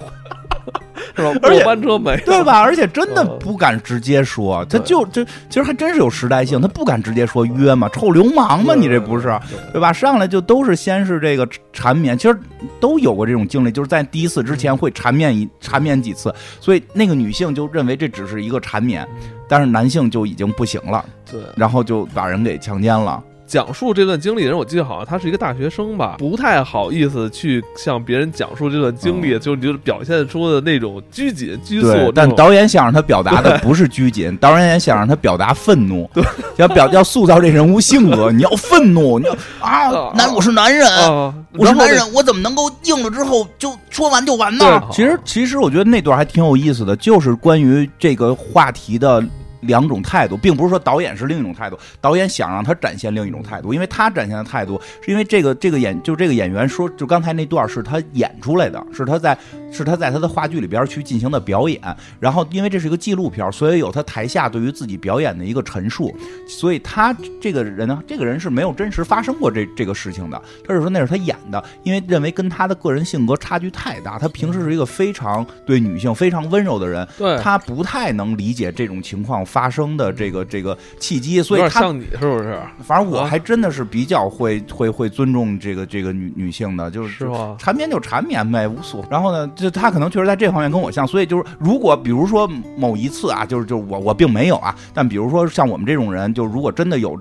[1.16, 1.32] 是吧？
[1.42, 2.44] 而且末班车没了对？
[2.44, 2.60] 吧？
[2.60, 9.92] 而且真的嗯不敢直接说，他就就这其实还真是有时代性，他不敢直接说约嘛，臭流氓嘛，你这不是对对吧？
[9.92, 12.38] 上来就都是先是这个缠绵，其实
[12.78, 19.04] 都有过这种经历，就是在第一次之前会缠绵一缠绵几次，所以那个女性就认为这只是一个缠绵，
[19.48, 21.40] 但是男性就已经不行了，对。
[21.56, 23.22] 然后就把人给强奸了。
[23.48, 36.08] 讲述这段经历的人，我记得好像他是一个大学生吧，不太好意思去向别人讲述这段经历，就就是表现出的那种拘谨、拘束对，但导演想让他表达的不是拘谨，导演也想让他表达愤怒，
[36.56, 44.82] 要表要塑造这人物性格，你要愤怒，你要啊啊， 男我是男人，啊，我是男人，我怎么能够硬了之后就说完就完呢？
[44.92, 49.24] 其实，其实我觉得那段还挺有意思的，就是关于这个话题的。
[49.60, 59.36] 两种态度，并不是说导演是另一种态度，导演想让他展现另一种态度，因为他展现的态度是因为这个这个演就这个演员说，就刚才那段是他演出来的，是他在
[59.70, 61.80] 是他在他的话剧里边去进行的表演，
[62.20, 66.14] 然后因为这是一个纪录片，所以有他台下对于自己表演的一个陈述，
[66.46, 82.56] 所以他这个人呢，这个人是没有真实发生过这这个事情的，他是说那是他演的，因为认为跟他的个人性格差距太大，他平时是一个非常对女性非常温柔的人，对，他不太能理解这种情况发生的这个这个契机，所以他像你是不是？
[82.84, 87.26] 反正我啊还真的是比较会会会尊重这个这个女女性的，就是？
[87.58, 89.04] 缠绵就缠绵呗，无所。
[89.10, 97.18] 然后呢，就他可能确实在这方面跟我像，所以就是如果比如说某一次啊，就是就我我并没有啊，但比如说像我们这种人，就如果真的有。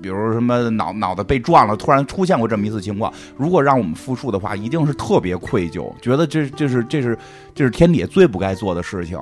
[0.00, 7.18] 比如什么脑脑袋被撞了，突然出现过这么一次情况，如果让我们复述的话，一定是特别愧疚，觉得这这是这是
[7.52, 9.18] 这是天底下最不该做的事情，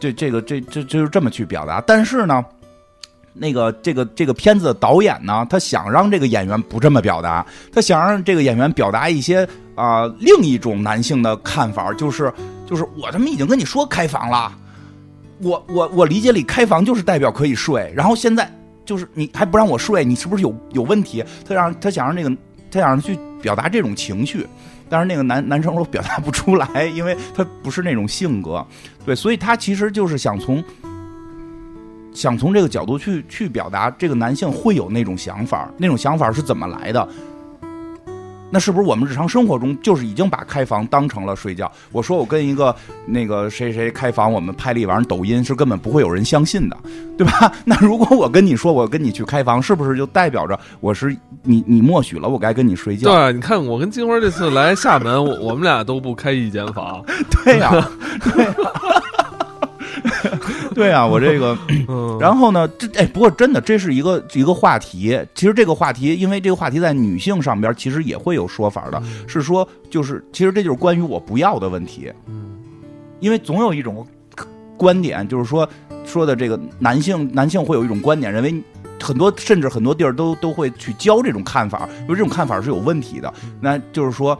[0.00, 1.80] 这这个这这就是这么去表达。
[1.86, 2.44] 但是呢，
[3.32, 12.32] 那个这个这个片子的导演呢，他想让这个演员不这么表达，他想让这个演员表达一些啊、另一种男性的看法，就是
[12.66, 14.52] 就是我他妈已经跟你说开房了，
[15.38, 18.50] 我我我理解里开房就是代表可以睡，然后现在
[18.84, 21.24] 就是你还不让我睡，你是不是有有问题？
[21.46, 22.28] 他让他想让这个
[22.70, 24.46] 他想让去表达这种情绪。
[24.90, 28.66] 但是那个男男生都表达不出来，因为他不是那种性格，
[29.06, 30.62] 对，所以他其实就是想从
[32.12, 37.08] 想从这个角度去去表达这个男性会有那种想法，那种想法是怎么来的？
[38.50, 41.70] 那是不是我们日常生活中就是已经把开房当成了睡觉？
[41.92, 42.74] 我说我跟一个
[43.06, 46.76] 那个谁谁开房，我们拍了一晚上抖音，是根本不会有人相信的，
[47.16, 47.52] 对吧？
[47.64, 53.10] 那如果我跟你说我跟你去开房，是不是就代表着我是你你默许了我该跟你睡觉？
[53.10, 57.04] 对，啊你看我跟金花这次来厦门，我我们俩都不开一间房，
[57.44, 57.70] 对呀、
[58.34, 58.52] 对啊，
[61.06, 61.56] 我这个，
[61.88, 65.18] 嗯，然后呢，这哎，不过真的，这是一个一个话题。
[65.34, 72.10] 其实这个话题，因为这个话题在女性上边其实也会有说法的，是说就是其实这就是关于我不要的问题。
[72.26, 72.50] 嗯，
[73.20, 74.06] 因为总有一种
[74.76, 75.68] 观点，就是说
[76.04, 78.54] 说的这个男性男性会有一种观点，认为
[79.02, 83.32] 很多甚至很多地儿都都会去教这种看法，因为这种看法是有问题的。
[83.60, 84.36] 那就是说，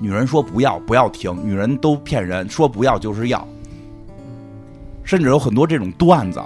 [0.00, 3.46] 女人说不要不要听，女人都骗人，说不要就是要。
[5.04, 6.40] 甚至有很多这种段子，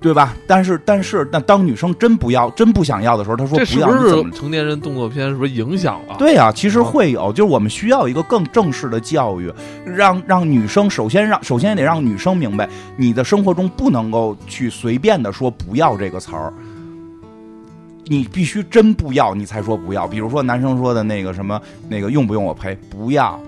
[0.00, 0.36] 对吧？
[0.46, 6.14] 但是，但是，那当女生真不要、真不想要的时候，她说不要，这怎么成年人动作片是不是影响了？
[6.18, 9.52] 对呀，其实会有，就是我们需要一个更正式的教育，
[9.84, 16.52] 让让女生首先让首先得让女生明白，你的生活中不能够去随便的说“不要”这个词儿，
[18.04, 20.06] 你必须真不要，你才说不要。
[20.06, 22.76] 比如说男生说的那个什么那个用不用我陪？
[22.88, 23.40] 不要，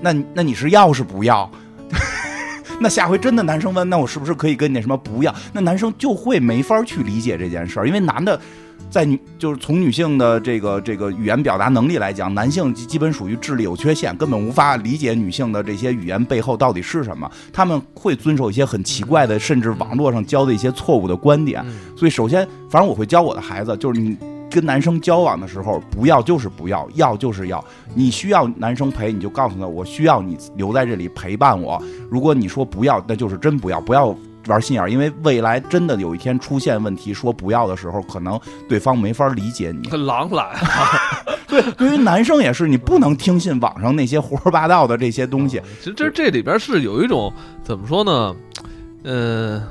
[0.00, 1.50] 那那你是要是不要？
[2.82, 5.34] 那下回真的男生问，那我是不是可以跟你那什么不要？
[5.52, 8.38] 那男生就会没法去理解这件事儿，因为男的
[8.90, 17.30] 在女就是从女性的这个这个语言表达能力来讲，男性基本属于智力有缺陷，根本无法理解女性的这些语言背后到底是什么。
[17.52, 21.64] 他们会遵守一些很奇怪的，甚至网络上教的一些错误的观点。
[21.96, 24.16] 所以，首先，反正我会教我的孩子，就是你。
[24.52, 27.64] 跟男生交往的时候，不要就是不要，要就是要。
[27.94, 31.82] 你需要男生陪，你就告诉他，我需要你留在这里陪伴我。
[32.10, 34.14] 如果你说不要，那就是真不要，不要
[34.46, 38.38] 玩心眼儿，因为未来真的有一天出现问题，说不要的时候，可能
[38.68, 39.88] 对方没法理解你。
[39.96, 40.54] 狼来，
[41.48, 45.60] 对，对于男生也是，你不能听信网上那些胡说八道的这些东西。
[45.80, 48.36] 其实这这里边是有一种怎么说呢？
[49.04, 49.62] 嗯，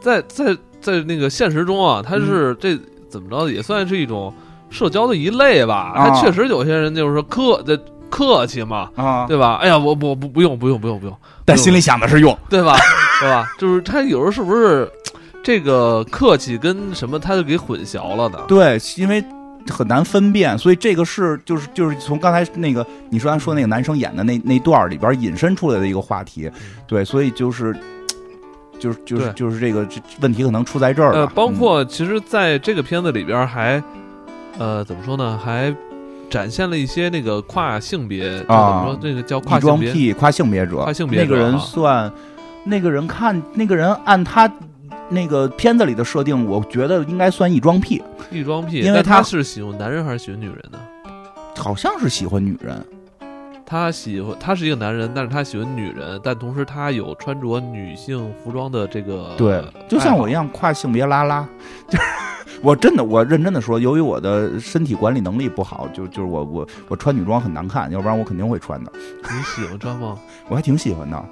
[0.00, 0.56] 在在。
[0.90, 2.78] 在那个现实中啊，他是这
[3.10, 4.32] 怎么着也算是一种
[4.70, 5.92] 社交的一类吧。
[5.94, 9.56] 他确实有些人就是说客的客气嘛，啊，对吧？
[9.56, 12.74] 哎呀，我我不不用不用不用不用，但心里想的是用，对吧？
[13.20, 13.46] 对吧？
[13.58, 14.90] 就是他有时候是不是
[15.44, 18.38] 这个客气跟什么他就给混淆了的？
[18.48, 19.22] 对，因为
[19.70, 26.50] 很难分辨，所以这个是就是就是从刚才那个你说说那个男生演的那那段里边引申出来的一个话题，
[26.86, 27.76] 对，所以就是。
[28.78, 33.82] 就是就是就是这个这问题可能出在这儿呃，包括其实在这个片子里边还，
[34.58, 35.38] 呃，怎么说呢？
[35.42, 35.74] 还
[36.30, 38.98] 展现了一些那个跨性别啊，怎么说？
[39.00, 40.76] 这个叫跨装癖、跨性别者。
[40.78, 42.10] 跨性别那个人算，
[42.64, 44.50] 那个人看那个人按他
[45.08, 48.02] 那个片子里的设定，我觉得应该算异装癖。
[48.30, 50.78] 异装癖，因为他是喜欢男人还是喜欢女人呢？
[51.56, 52.84] 好像是喜欢女人。
[53.70, 61.46] 他喜欢，他是一个男人，但是他喜欢女人，但同时他有穿着女性服装的这个，对，就像我一样跨性别拉拉，
[61.86, 62.04] 就是
[62.64, 68.90] 我真的，我认真的说，由于我的身体管理能力不好，就就是我我我穿女装很难看，要不然我肯定会穿的。
[68.96, 70.18] 你喜欢穿吗？
[70.48, 71.22] 我还挺喜欢的，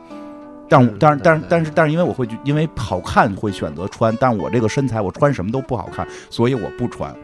[0.69, 7.17] 但但是但是但是但是因为我会因为好看会选择穿，但我这个身材我穿什么都不好看，所以我不穿。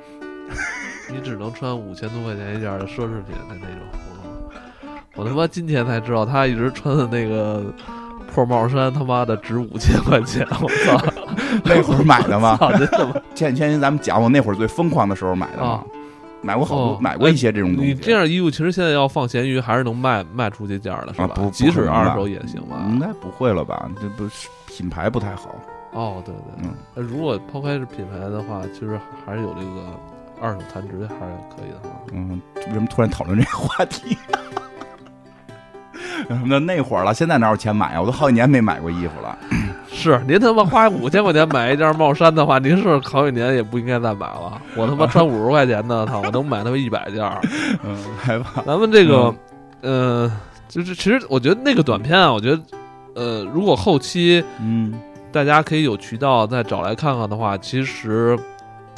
[1.13, 3.87] 你只能穿五千多块钱一件的奢侈品的那种。
[5.15, 7.63] 我他妈今天才知道，他一直穿的那个
[8.33, 10.47] 破帽衫，他妈的值五千块钱！
[10.63, 10.99] 我操，
[11.65, 12.57] 那会儿买的吗？
[12.79, 13.15] 真的吗？
[13.35, 15.85] 前前天咱们讲我那会儿最疯狂的时候买的啊，
[16.41, 17.93] 买过好多，买过一些这种东西。
[17.93, 21.35] 你这样衣服其实现在要放闲鱼，还是能卖卖出去价的，是吧？
[21.35, 22.83] 不，即使二手也行吧？
[22.89, 23.91] 应该不会了吧？
[24.01, 25.55] 这不是品牌不太好。
[25.93, 27.07] 哦，对对，嗯。
[27.07, 29.83] 如果抛开是品牌的话，其实还是有这个
[30.41, 31.97] 二手残值还是可以的哈。
[32.13, 34.17] 嗯，为什么突然讨论这个话题？
[36.47, 38.01] 那那会儿了，现在哪有钱买啊？
[38.01, 39.37] 我都好几年没买过衣服了。
[39.95, 44.61] 是您他妈花五千块钱买一件帽衫的话，您是好几年也不应该再买了。
[44.75, 47.23] 我他妈穿五十块钱的，操，我能买他妈一百件。
[47.85, 47.97] 嗯，
[48.27, 48.63] 来吧。
[48.67, 49.35] 咱们这个，
[49.83, 50.33] 呃，
[50.69, 52.63] 就是其实我觉得那个短片啊，我觉得，
[53.15, 54.95] 呃，如果后期，嗯，
[55.31, 58.39] 大家可以有渠道再找来看看的话，其实。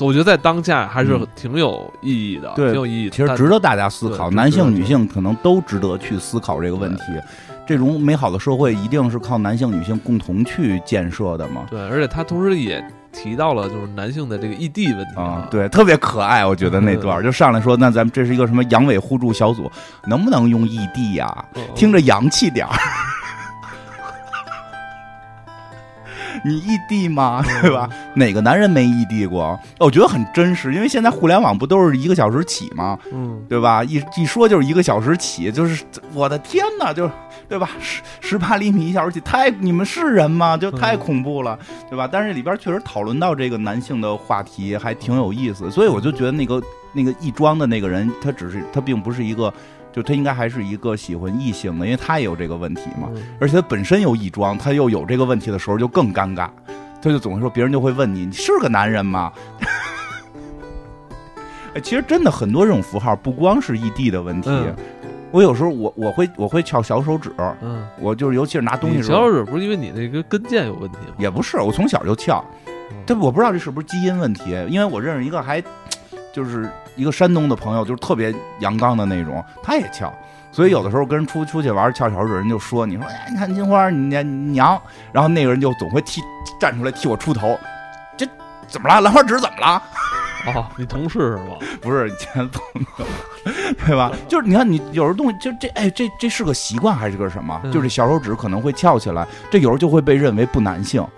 [0.00, 3.10] 我觉得在当下还是挺有意义的，挺有意义。
[3.10, 7.02] 其实值得大家思考，男性、女性可能都值得去思考这个问题。
[7.66, 11.62] 这种美好的社会一定是靠男性、女性共同去建设的嘛？
[11.70, 16.44] 对，而且他同时也提到了就是男性的这个异地问题啊，对，特别可爱。
[16.44, 19.70] 我觉得那段就上来说，那咱们这是一个什么阳痿互助小组，
[20.06, 21.44] 能不能用异地呀？
[21.74, 22.72] 听着洋气点儿。
[26.44, 27.42] 你异地吗？
[27.62, 27.88] 对吧？
[28.14, 29.58] 哪个男人没异地过？
[29.78, 32.98] 我觉得很真实，因为现在互联网不都是一个小时起吗？
[33.12, 33.82] 嗯，对吧？
[33.84, 37.10] 一一说就是一个小时起，就是我的天哪，就
[37.48, 37.70] 对吧？
[37.80, 40.56] 十十八厘米一小时起，太你们是人吗？
[40.56, 42.08] 就太恐怖了，对吧？
[42.10, 49.52] 但是里边确实讨论到这个男性的话题，还挺有意思，所以我就觉得那个那个亦庄的那个人，他只是他并不是一个。
[49.94, 53.08] 就他应该还是一个喜欢异性的，因为他也有这个问题嘛。
[53.14, 56.48] 嗯而且他本身有异装，他又有这个问题的时候就更尴尬，
[57.00, 59.32] 他就总会说别人就会问你，你是个男人吗？
[61.74, 64.50] 哎，其实真的很多这种符号，不光是异地的问题。
[64.50, 64.74] 嗯
[65.30, 71.14] 我有时候我我会我会翘小手指，嗯，我就是尤其是拿东西的时候，小手指不是因为你那个跟腱有问题吗？
[71.18, 72.44] 也不是，我从小就翘。
[72.92, 75.60] 嗯这我不知道这是不是基因问题，因为我认识一个还
[76.32, 80.12] 就是一个山东的朋友，就是特别阳刚的那种，他也翘。
[80.52, 84.80] 所以有的时候跟人出出去玩翘小手指，人就说你说哎，你看金花你你娘，
[85.12, 86.20] 然后那个人就总会替
[86.60, 87.58] 站出来替我出头，
[88.16, 88.24] 这
[88.68, 89.00] 怎么了？
[89.00, 89.82] 兰花指怎么了？
[90.54, 91.56] 哦，你同事是吧？
[91.82, 92.62] 不是以前朋
[92.98, 93.06] 友，
[93.84, 94.12] 对吧？
[94.28, 97.60] 就是你看你有时候东西就这哎这这是个习惯还是个什么？
[97.64, 101.02] 嗯就是小手指可能会翘起来，这有时候就会被认为不男性。
[101.02, 101.08] 哦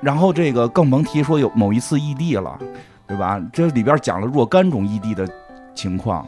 [0.00, 2.58] 然后这个更甭提说有某一次异地了，
[3.06, 3.40] 对吧？
[3.52, 5.28] 这里边讲了若干种异地的
[5.74, 6.26] 情况，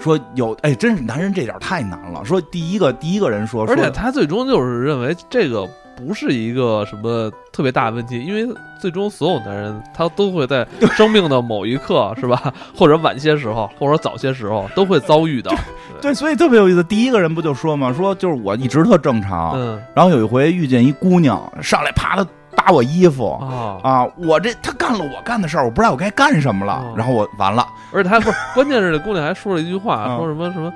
[0.00, 2.24] 说有哎，真是男人这点太难了。
[2.24, 8.46] 说第一个第一个人说，而且他最终就是认为这个不是一个什么特别大的问题，因为
[8.80, 12.52] 最终所有男人他都会在生命的某一刻，是吧？
[12.76, 15.52] 或者晚些时候，或者早些时候都会遭遇到。
[16.00, 16.84] 对，所以特别有意思。
[16.84, 22.24] 第一个人不就说嘛，说就是我一直特正常，嗯然后有一回遇见一姑娘上来啪的
[22.58, 23.30] 扒我衣服。
[23.40, 24.08] 啊，啊！
[24.16, 30.72] 我这他干了我干的事儿，我不知道我该干什么了，哦然后我完了，而且他不是，关键是这姑娘还说了一句话，嗯说什么什么。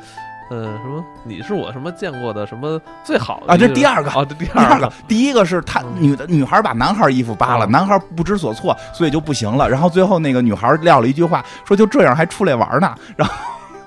[0.50, 1.02] 呃，什么？
[1.24, 9.66] 你是我什么见过的什么最好的啊这第二个啊，这第第二个个，，第一个是他嗯女的女孩把男孩衣服扒了，嗯男孩不知所措，所以就不行了。
[9.66, 12.94] 然后最后那个女孩撂了一句话，说就这样还出来玩呢。
[13.16, 13.34] 然后，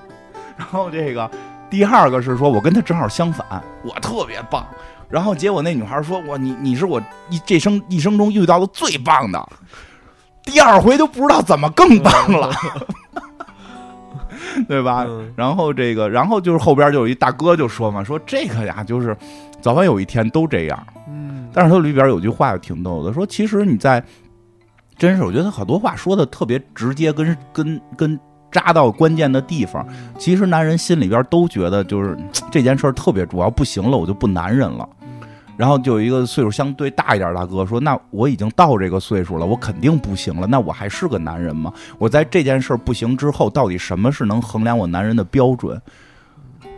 [0.56, 1.30] 然后这个
[1.70, 3.46] 第二个是说我跟他正好相反，
[3.84, 4.66] 我特别棒。
[5.08, 7.00] 然后结果那女孩说我你你是我
[7.30, 9.48] 一这生一生中遇到的最棒的。
[10.42, 12.52] 第二回都不知道怎么更棒了，
[14.68, 15.04] 对吧？
[15.08, 19.16] 嗯然后这个，然后就是后边就有一大哥就说嘛，说这个呀，就是
[19.60, 20.86] 早晚有一天都这样。
[21.08, 24.00] 嗯，但是他里边有句话也挺逗的，说其实你在，
[24.96, 28.20] 真是我觉得他好多话说的特别直接，跟跟跟
[28.56, 29.86] 扎到关键的地方。
[30.18, 32.16] 其实男人心里边都觉得就是
[32.50, 34.88] 这件事儿特别主要，不行了我就不男人了。
[35.58, 40.46] 然后就有一个岁数相对大一点的大哥说：“那我已经到这个岁数了，我肯定不行了。
[40.46, 41.72] 那我还是个男人吗？
[41.98, 45.80] 我在这件事儿不行之后，到底什么是能衡量我男人的标准？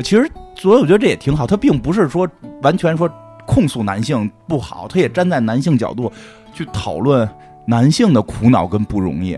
[0.05, 1.45] 其实，所以我觉得这也挺好。
[1.45, 2.29] 他并不是说
[2.63, 3.11] 完全说
[3.47, 6.13] 控诉男性不好，他也站在男性角度
[6.55, 7.29] 去讨论
[7.67, 9.37] 男性的苦恼跟不容易。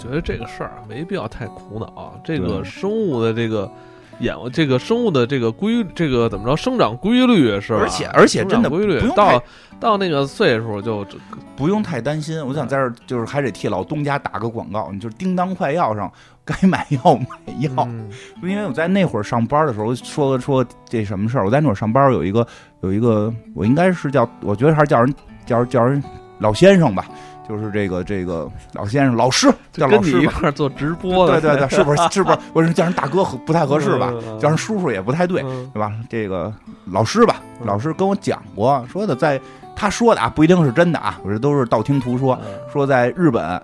[0.00, 2.18] 我觉得这个事儿啊没必要太苦恼。
[2.24, 3.70] 这个生物的这个
[4.20, 7.80] 演，这个生物的这个规，这个怎么着生长规律是吧？
[7.80, 9.42] 而且而且真的规律不用到
[9.78, 11.06] 到那个岁数就
[11.54, 12.42] 不用太担心。
[12.46, 16.10] 我想在这儿就是还得替老东家打个广告，你就是叮当快药上
[16.46, 17.70] 该买药买药。
[17.86, 18.08] 嗯
[18.42, 22.46] 因为我在那会儿上班的时候说说这什么事儿，我在那会儿上班有一个
[22.80, 26.02] 有一个，我应该是叫，我觉得还是叫人叫人叫人
[26.38, 27.06] 老先生吧，
[27.50, 30.26] 就是这个这个老先生老师叫老跟你一。
[30.26, 32.38] 块儿做直播的，对对对，是不是是不是？
[32.54, 34.14] 我是叫人大哥合不太合适吧？
[34.38, 35.92] 叫人叔叔也不太对，嗯对吧？
[36.08, 36.52] 这个
[36.86, 39.40] 老师吧，嗯老师跟我讲过，说的在
[39.74, 42.38] 他说的啊，不一定是真的啊，我这都是道听途说。
[42.44, 43.60] 嗯说在日本，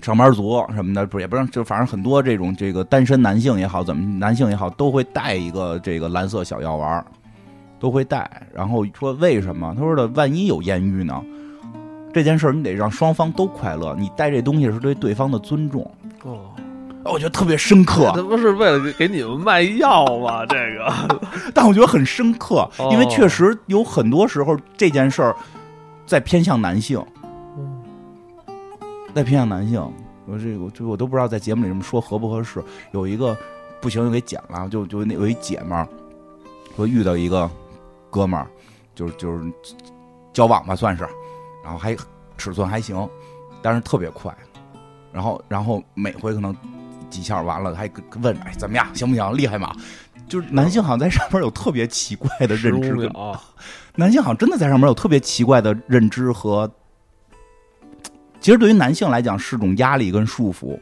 [0.00, 7.04] 上班族什么的，不也不让，就反正很多这种这个单身男性也好，怎么男性也好，都会带一个这个蓝色小药丸儿，
[7.80, 8.30] 都会带。
[8.54, 9.74] 然后说为什么？
[9.76, 11.20] 他说的万一有艳遇呢？
[12.14, 15.82] 这件事儿你得让双方都快乐，你带这东西是对对方的尊重。
[16.22, 16.50] 哦，
[17.04, 20.46] 我觉得特别深刻，这不是为了给给你们卖药吗？
[20.46, 21.20] 这个，
[21.52, 25.36] 但我觉得很深刻，哦因为确实有很多时候这件事儿
[26.06, 27.04] 在偏向男性。
[27.58, 27.82] 嗯
[29.14, 29.80] 在偏向男性，
[30.26, 32.60] 我这个这我都不知道在节目里这么说合不合适。
[32.90, 33.36] 有一个
[33.80, 35.86] 不行就给剪了，就就那有一姐们儿
[36.74, 37.48] 说遇到一个
[38.10, 38.46] 哥们儿，
[38.92, 39.44] 就是就是
[40.32, 41.06] 交往吧算是，
[41.64, 41.96] 然后还
[42.38, 43.08] 尺寸还行，
[43.60, 44.32] 但是特别快，
[45.10, 46.54] 然后然后每回可能
[47.10, 47.90] 几下完了还
[48.20, 49.74] 问哎怎么样行不行厉害吗？
[50.28, 53.10] 就是男性好像在上面有特别奇怪的认知
[53.96, 56.70] 男性好像真的在上面有特别奇怪的认知和，
[58.40, 60.78] 其实对于男性来讲是种压力跟束缚。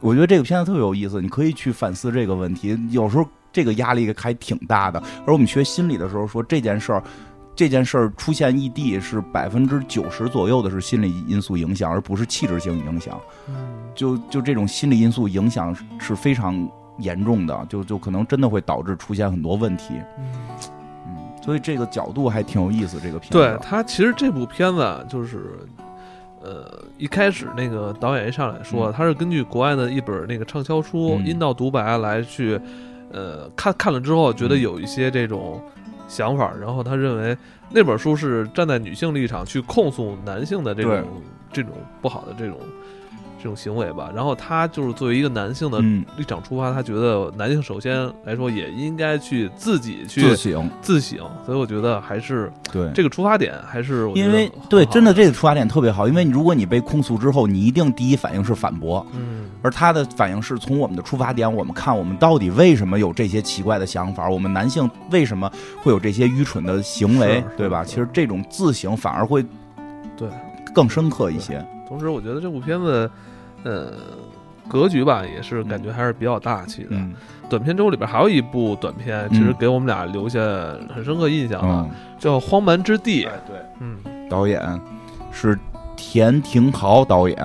[0.00, 2.78] 我觉得这个片子特别有意思，你可以去反思这个问题。
[2.90, 7.02] 有时候这个压力还挺大的，而我们学心理的时候说这件事儿，
[7.56, 13.20] 这件事儿出现异地是百分之九十左右的是心理因素影响，而不是气质性影响。
[13.48, 13.54] 嗯
[13.94, 19.94] 就就这种心理因素影响是是非常严重的，就就可能真的会导致出现很多问题。
[20.18, 20.24] 嗯
[21.06, 22.98] 嗯，所以这个角度还挺有意思。
[23.00, 25.60] 这个片子，对他其实这部片子啊就是，
[26.42, 32.60] 呃，一开始那个导演一上来说，嗯他是根据国外的一本那个畅销书《嗯阴道独白》来去，
[33.12, 35.62] 呃，看看了之后觉得嗯有一些这种
[36.08, 37.36] 想法，然后他认为
[37.70, 42.58] 那本书是站在女性立场去控诉男性的这种这种不好的这种
[43.44, 44.10] 这种行为吧。
[44.14, 52.90] 然后他就是作为一个男性的嗯，立场出发，他觉得男性首先来说也应该去自己去自省，自省，所以我觉得还是对。
[52.94, 65.50] 这个出发点还是因为对，真的这个出发点特别好，因为如果你被控诉之后，你一定第一反应是反驳，嗯而他的反应是从我们的出发点，我们看我们到底为什么有这些奇怪的想法，我们男性为什么
[65.82, 67.84] 会有这些愚蠢的行为，对吧？
[67.84, 69.44] 其实这种自省反而会
[70.16, 70.26] 对
[70.74, 71.62] 更深刻一些。
[71.86, 73.10] 同时，我觉得这部片子，
[73.64, 73.92] 呃，
[74.68, 76.90] 格局吧，也是感觉还是比较大气的。
[76.92, 77.12] 嗯。
[77.50, 79.56] 短片周里边还有一部短片，其实嗯。
[79.58, 80.38] 给我们俩留下
[80.94, 83.24] 很深刻印象的，嗯，叫《荒蛮之地》。
[83.46, 83.98] 对，嗯。
[84.30, 84.62] 导演
[85.32, 85.58] 是
[85.96, 87.36] 田廷豪导演，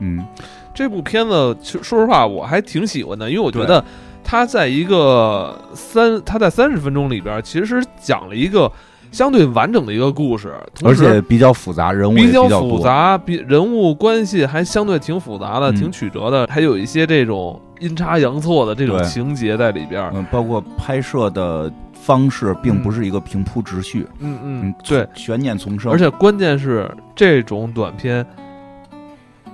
[0.00, 0.26] 嗯，嗯。
[0.74, 3.82] 这部片子，其实说实话，我还挺喜欢的，因为我觉得
[4.22, 8.70] 他在一个三，他在三十分钟里边，其实讲了一个
[9.10, 10.54] 相对完整的一个故事，
[10.84, 12.60] 而且比较复杂，人物比较较。
[12.60, 15.74] 复杂，比人物关系还相对挺复杂的，嗯。
[15.76, 20.10] 挺曲折的，还有一些这种阴差阳错的这种情节在里边。
[20.14, 28.24] 嗯，包括拍摄的方式，并不是一个平铺直叙，嗯嗯嗯，，对，悬念丛生，而且关键是这种短片，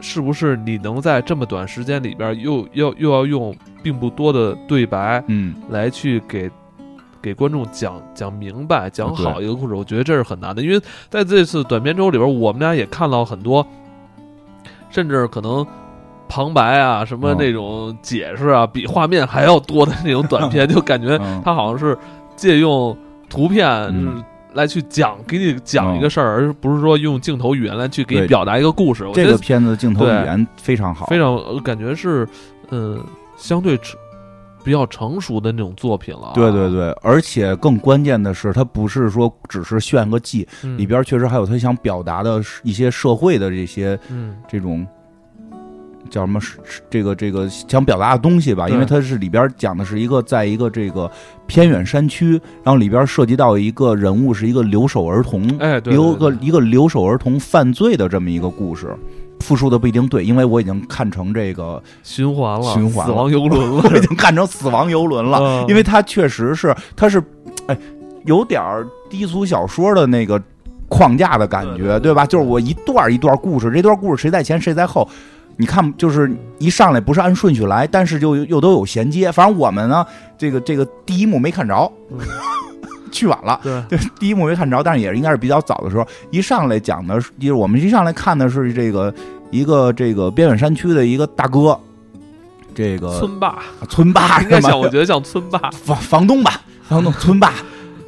[0.01, 6.51] 是不是你能在这么短时间里边儿又要又要用并不多的对白嗯，来去给
[7.23, 9.75] 给观众讲讲明白、讲好一个故事？
[9.75, 13.66] 我觉得这是很难的，因为在这次短片周里边，我们俩也看到很多，
[14.91, 15.64] 甚至可能。
[16.35, 21.95] 旁白啊，什么嗯那种解释啊，比画面还要多的那种短片，就感觉嗯他好像是
[22.37, 22.97] 借用
[23.29, 29.07] 图片嗯来去讲，给你讲一个事儿，而不是说用镜头语言来去给你表达一个故事。
[29.07, 32.27] 我觉得这个片子的镜头语言非常好，非常呃感觉是，
[32.70, 32.99] 嗯，
[33.37, 34.01] 相对成
[34.65, 36.33] 比较成熟的那种作品了啊。
[36.35, 44.37] 对对对，而且更关键的是，它不是说只是炫个技，嗯，里边确实还有他想表达的一些社会的这些嗯。
[44.49, 44.87] 这种
[46.11, 46.39] 叫什么
[46.91, 51.11] 这个这个想表达的东西吧，因为它是里边讲的是一个在一个这个
[51.47, 52.33] 偏远山区，
[52.63, 58.95] 然后里边涉及到一个人物是一个留守儿童，哎，对，留个一个留守儿童犯罪的这么一个故事。
[59.43, 63.82] 复述的不一定对，因为我已经看成这个，循环了，循环死亡游轮了。
[63.90, 65.66] 我已经看成死亡游轮了，嗯。
[65.68, 67.22] 因为它确实是，它是，
[67.66, 67.76] 哎，
[68.24, 70.40] 有点儿低俗小说的那个
[70.88, 72.24] 框架的感觉，对吧？
[72.24, 75.07] 就是我一段一段故事，这段故事谁在前谁在后，
[75.57, 79.30] 你看，就是一上来不是按顺序来，但是就又都有衔接。
[79.30, 80.07] 反正我们呢，
[80.38, 82.18] 这个这个第一幕没看着，嗯
[83.13, 83.61] 去晚了。
[83.63, 89.15] 对，对，第一幕没看着，但是也是应该是比较早的时候，一上来讲的是，就是我们一上来看的是这个
[89.51, 91.79] 一个这个边远山区的一个大哥，
[92.75, 93.59] 这个村霸，
[93.89, 97.53] 村霸应该是吗像我觉得像村霸，房房东吧，房东村霸，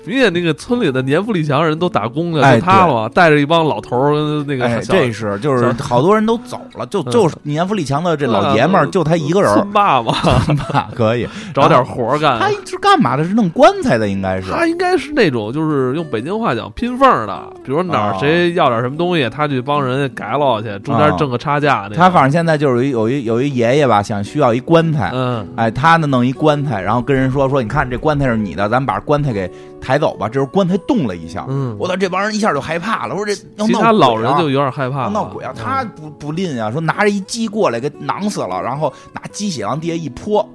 [0.06, 10.12] 明显那个村里的年富力强人都打工去，哎就他了嘛，带着一帮老头儿那个哎，这是就是好多人都走了，就嗯就是年富力强的这老爷们儿，嗯就他一个人儿村，霸嘛，
[10.44, 11.26] 村霸可以。
[11.54, 12.38] 找点活儿干。
[12.38, 13.24] 他是干嘛的？
[13.24, 14.50] 是弄棺材的，应该是。
[14.50, 21.88] 他应该是那种，就是用北京话讲拼缝儿的，比如哪儿哦谁要点什么东西，他去帮人家改了去，中间挣个差价。
[21.94, 29.50] 他反正现在就是有一有一有一爷爷吧，想需要一棺材，嗯，哎，他呢弄一棺材，然后跟人说说，你看这棺材是你的，咱们把棺材给
[29.84, 30.26] 抬走吧。
[30.28, 35.52] 这时候棺材动了一下，嗯我操，这帮人一下就害怕了，我说这要闹其他老鬼啊人就有点害怕了，闹鬼啊！
[35.54, 40.48] 嗯他不不吝啊，说拿着一鸡过来给囊死了，然后拿鸡血往地下一泼，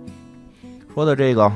[0.95, 1.51] 说的这个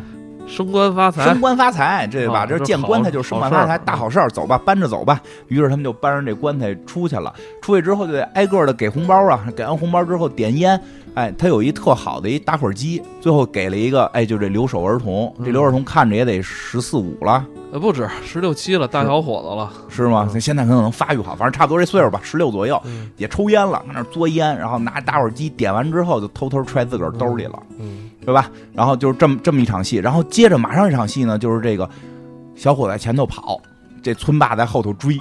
[0.45, 2.41] 升官发财升，官发财，这吧？
[2.41, 5.19] 啊这这见棺材就是升官发财，好大好事儿，走吧，搬着走吧。
[5.47, 7.34] 于是他们就搬着这棺材出去了。
[7.61, 10.80] 出去之后就得挨个的给红包啊，给完红包之后点烟。
[11.16, 15.34] 哎，他有一特好的一打火机，最后给了一个，哎，就这留守儿童。
[15.39, 20.28] 这嗯留守儿童看着也得十四五了，呃不止十六七了，大小伙子了，是吗？
[20.34, 27.61] 嗯现在可能能发育好，反正差不多这岁数吧，十六左右，嗯也抽烟了，搁那儿嘬烟，然后拿打火机点完之后就偷偷揣自个儿兜里了。
[27.80, 28.49] 嗯对吧？
[28.72, 31.88] 然后就是这么这么一场戏，然后接着马上一场戏呢，就是这个
[32.55, 33.59] 小伙在前头跑，
[34.01, 35.18] 这村霸在后头追，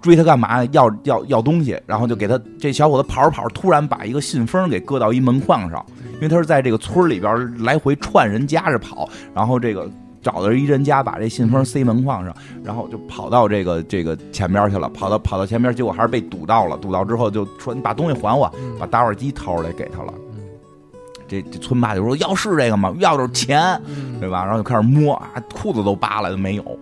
[0.00, 0.64] 追他干嘛？
[0.66, 5.84] 要要要东西，然后就给他这小伙子跑着跑着，突然把一个信封给搁到一门框上，
[6.14, 9.88] 因为他是在这个村里边来回串人家着跑，然后这个。
[10.20, 12.34] 找到一人家，把这信封塞门框上，
[12.64, 14.88] 然后就跑到这个这个前边去了。
[14.88, 16.76] 跑到跑到前边，结果还是被堵到了。
[16.76, 20.12] 堵到之后就说：“你把东西还我。”嗯把打火机掏出来给他了。
[20.32, 20.40] 嗯
[21.28, 22.92] 这这村霸就说：“要是这个吗？
[22.98, 26.78] 要就是钱，嗯对吧？”然后就开始摸啊，裤子都扒了都没有，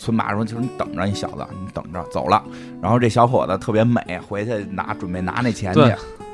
[0.00, 2.42] 村霸说：“就是你等着，你小子，你等着，走了。”
[2.82, 5.80] 然后这小伙子特别美，回去拿准备拿那钱去。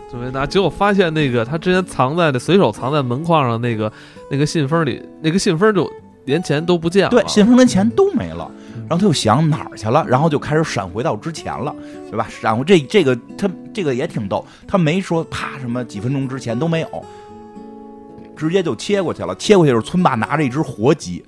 [0.09, 3.93] 准备拿，结果发现那个他之前藏在的随手藏在门框上那个
[4.31, 5.91] 那个信封里，那个信封就
[6.27, 7.11] 连钱都不见了。
[7.11, 8.49] 对，信封跟钱都没了。
[8.89, 11.75] 然后他又想哪儿去了，然后就开始闪回到之前了，
[12.09, 12.25] 对吧？
[12.31, 17.05] 闪回这这个他这个也挺逗，他没说啪什么几分钟之前都没有，
[18.37, 19.35] 直接就切过去了。
[19.35, 21.25] 切过去就是村霸拿着一只活鸡。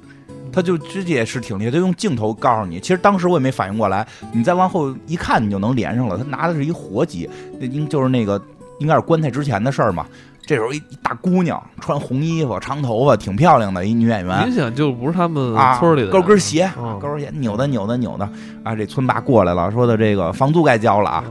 [0.53, 6.16] 他就直接是挺厉害，他用镜头告诉你，其实当时我也没反应过来，你再往后一看，你就能连上了。
[6.16, 7.28] 他拿的是一活鸡，
[7.61, 8.40] 那应就是那个
[8.78, 10.07] 应该是棺材之前的事儿嘛。
[10.46, 16.11] 这时候一大姑娘穿红衣服、长头发，挺漂亮的一女演员，明显就不是他们村里的。
[16.11, 18.26] 高跟鞋，高跟鞋扭的扭的扭的
[18.64, 18.74] 啊！
[18.74, 21.24] 这村霸过来了，说的这个房租该交了啊。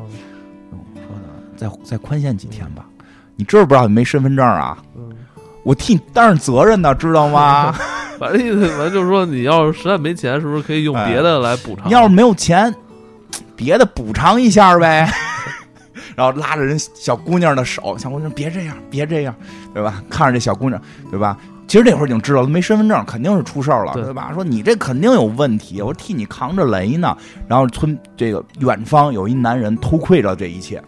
[0.93, 1.23] 说的
[1.55, 2.85] 再再宽限几天吧。
[3.35, 4.77] 你知不知道你没身份证啊？
[5.63, 7.75] 我替你担上责任呢，知道吗？
[8.19, 11.87] 反正意思反正就是说，你要是实在没钱，是不是可以用别的来补偿？
[11.87, 12.73] 你要是没有钱，
[13.55, 15.09] 别的补偿一下呗。
[16.15, 19.35] 然后拉着人小姑娘的手，小姑娘别这样，别这样，
[19.73, 20.01] 对吧？
[20.09, 21.37] 看着这小姑娘，对吧？
[21.67, 24.31] 其实这会儿已经知道了，没身份证肯定是出事儿了，对吧？
[24.33, 27.15] 说你这肯定有问题，我替你扛着雷呢。
[27.47, 30.81] 然后村这个远方有一男人偷窥着这一切。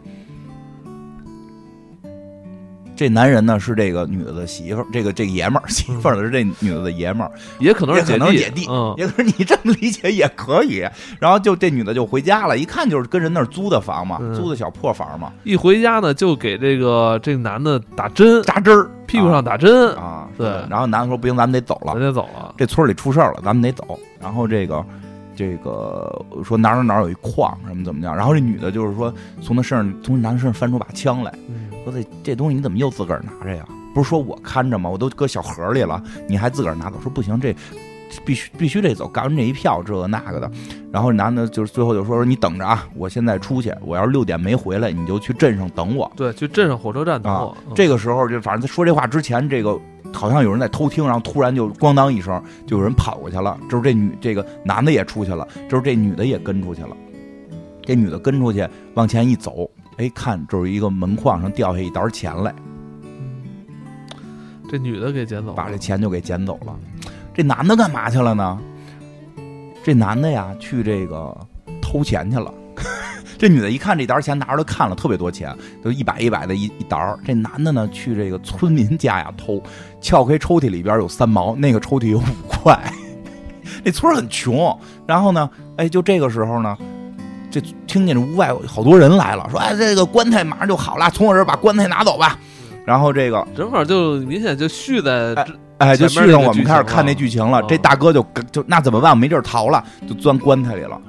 [2.99, 10.85] 这男人呢是这个女的的媳妇儿，这个这个爷们儿媳妇儿的是这女的的爷们儿，也可能是姐弟，也可能你这么理解也可以。
[11.17, 15.31] 然后就这女的就回家了，一看就是跟人那儿租的房嘛，租的小破房嘛。
[15.45, 18.43] 一回家呢，就给这个这男的打针。
[18.43, 19.95] 扎针儿，屁股上打针。
[19.95, 20.27] 啊。
[20.37, 22.53] 对，然后男的说不行，咱们得走了，咱得走了。
[22.57, 23.97] 这村里出事儿了，咱们得走。
[24.19, 24.85] 然后这个
[25.39, 28.13] 这个说哪儿哪儿有一矿什么怎么样？
[28.13, 31.33] 然后这女的就是说从他身上从男的身上翻出把枪来。
[31.85, 33.65] 说这这东西你怎么又自个儿拿着呀？
[33.95, 34.89] 不是说我看着吗？
[34.89, 36.99] 我都搁小盒里了，你还自个儿拿走？
[37.01, 37.55] 说不行，这
[38.25, 40.51] 必须必须得走，干完这一票这个那个的。
[40.91, 46.11] 然后男的就是最后就说说你等着啊，我现在出去，我要是六点没回来，你就去镇上等我。
[46.15, 47.55] 对，去镇上火车站等我。
[47.75, 49.79] 这个时候就反正在说这话之前，这个
[50.11, 53.55] 好像有人在偷听，然后突然就咣当一声，就有人跑过去了。
[53.69, 56.97] 就是这女这个男的也出去了，就是这女的也跟出去了。
[57.83, 59.69] 这女的跟出去往前一走。
[59.97, 62.55] 哎，看，就是一个门框上掉下一沓钱来。
[64.71, 66.73] 这女的给捡走，把这钱就给捡走了。
[67.33, 68.57] 这男的干嘛去了呢？
[69.89, 71.35] 这男的呀，去这个
[71.81, 72.53] 偷钱去了。
[73.39, 75.51] 这女的一看这沓钱，拿出来看了，特别多钱，
[75.83, 77.17] 都一百一百的一一沓。
[77.25, 79.59] 这男的呢，去这个村民家呀偷，
[79.99, 82.79] 撬开抽屉里边有三毛，那个抽屉有五块。
[83.83, 86.77] 那村很穷，然后呢，哎，就这个时候呢。
[87.49, 92.37] 这听见这屋外好多人来了，说：“哎，这个棺材马上就好了，从我这儿把棺材拿走吧。”
[92.85, 95.47] 然后这个正好就明显就续在哎，
[95.97, 97.61] 就续上我们开始看那剧情了。
[97.63, 99.17] 这大哥就就那怎么办？
[99.17, 100.99] 没地儿逃了，就钻棺材里了，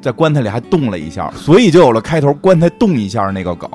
[0.00, 3.68] 在棺材里还动了一下，所以就有了开头棺材动一下那个梗。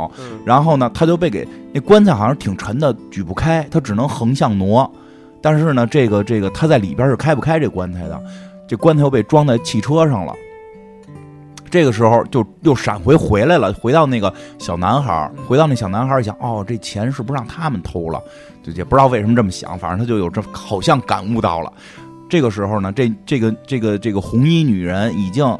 [0.45, 4.89] 然后呢，他就被给那棺材好像挺沉的，举不开，他只能横向挪。
[5.41, 8.21] 但是呢，这个这个他在里边是开不开这棺材的，
[8.67, 10.33] 这棺材又被装在汽车上了。
[11.69, 18.21] 这个时候就又闪回回来了，回到那个小男孩，回到那小男孩想，哦，这钱是不是让他们偷了？
[18.63, 21.71] 就也不知道为什么这么想，反正他就有这好像感悟到了。
[22.29, 25.57] 这个时候呢，这这个这个这个红衣女人已经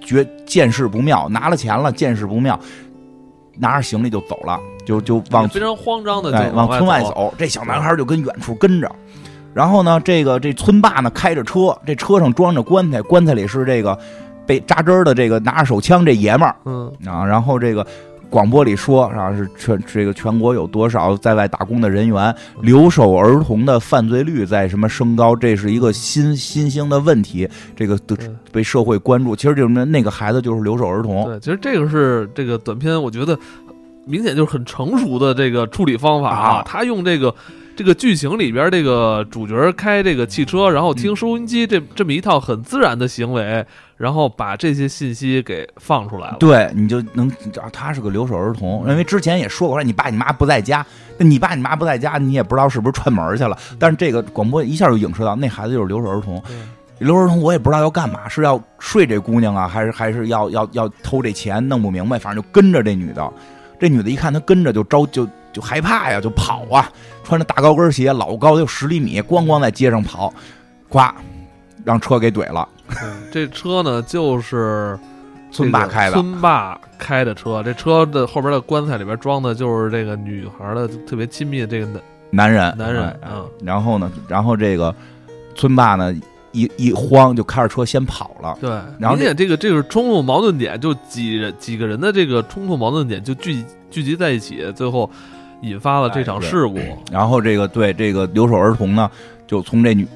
[0.00, 2.58] 觉见势不妙，拿了钱了，见势不妙，
[3.58, 7.32] 拿着行李就走了，就就往非常慌张的往村外走。
[7.36, 8.90] 这小男孩就跟远处跟着，
[9.52, 13.98] 然后呢，这个这村霸呢开着车，这车上装着棺材，棺材里是这个。
[14.52, 17.86] 被扎针的这个拿着手枪这爷们儿，嗯啊，然后这个
[18.28, 27.98] 广播里说啊是全这个全国有多少在外打工的人员留守儿童的犯罪率在什么升高，这是一个新新兴的问题，这个
[28.52, 29.34] 被社会关注。
[29.34, 31.24] 其实就是那个孩子就是留守儿童。
[31.24, 33.38] 对，其实这个是这个短片，我觉得
[34.04, 37.34] 明显就是很成熟的这个处理方法啊，他用这个。
[37.74, 43.64] 这个剧情里边，这个主角开这个汽车，然后听收音机，这这么一套很自然的行为，
[44.02, 46.36] 然后把这些信息给放出来了。
[46.40, 50.84] 对，你就能找他是个留守儿童，因为之前也说过，说你爸你妈不在家，
[51.16, 53.56] 那你爸你妈不在家，你也不知道是不是串门去了。
[53.78, 56.42] 但是这个广播一下就影射到那孩子就是留守儿童，
[56.98, 63.32] 留守儿童我也不知道要干嘛，是要睡这姑娘啊，还是还是要要要偷这钱，弄不明白，反正就跟着这女的。
[63.78, 66.90] 这女的一看他跟着就着就就害怕呀，就跑啊。
[67.22, 70.34] 穿着大高跟鞋，老高就十厘米，咣咣在街上跑，
[70.90, 71.12] 咵，
[71.84, 72.68] 让车给怼了。
[73.32, 74.98] 这车呢，就是
[75.50, 76.12] 村霸开的。
[76.12, 82.74] 村霸开的车，这车的后边的棺材里边装的就是这个女孩的特别亲密的这个男男人。
[82.76, 83.44] 男人，嗯。
[83.62, 84.94] 然后呢，然后这个
[85.54, 86.14] 村霸呢，
[86.52, 88.56] 一一慌就开着车先跑了。
[88.60, 95.10] 对，然后这个这个冲突矛盾点就几人几个人的这个冲突矛盾点就聚聚集在一起，最后
[95.62, 96.78] 引发了这场事故。
[97.10, 99.10] 然后这个对这个留守儿童呢，
[99.46, 100.06] 就从这女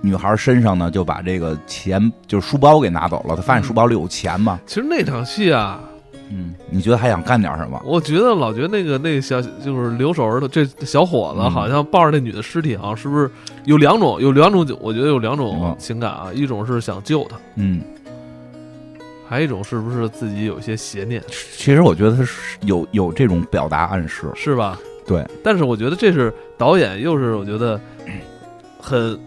[0.00, 3.36] 女孩身上呢就把这个钱就是书包给拿走了。
[3.36, 5.80] 他发现嗯书包里有钱嘛，其实那场戏啊，
[6.30, 7.80] 嗯，你觉得还想干点什么？
[7.84, 13.30] 我觉得老觉得那个那个小就是留守儿童这小伙子嗯好像抱着那女的尸体啊，是不是
[13.64, 17.82] 有两种有两种我觉得有两种嗯情感啊，一种是想救她，嗯，
[19.28, 24.26] 还有一种是不是自己有一些邪念，其实我觉得他是有有这种表达暗示。
[24.34, 24.78] 是吧？
[25.06, 27.80] 对，但是我觉得这是导演又是我觉得
[28.80, 29.18] 很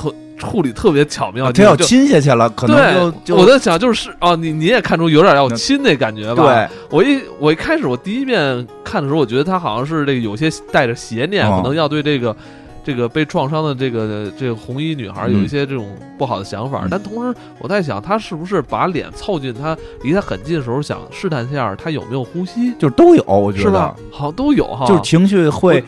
[0.00, 6.42] 很处理特别巧妙，他要亲下去了，可能就，就我在想就是哦，你你也看出有点要亲那感觉吧？
[6.42, 12.34] 对，我一我一开始我第一遍看的时候，我觉得他好像是这个有些带着邪念，哦可能要对这个
[12.82, 16.84] 这个被创伤的这个这个红衣女孩嗯有一些这种不好的想法。
[16.84, 23.94] 嗯但同时我在想，他是不是把脸凑近他离他很近的时候，想试探一下他有没有呼吸，就是都有，我觉得是吧？
[24.10, 25.84] 好像都有哈，就是情绪会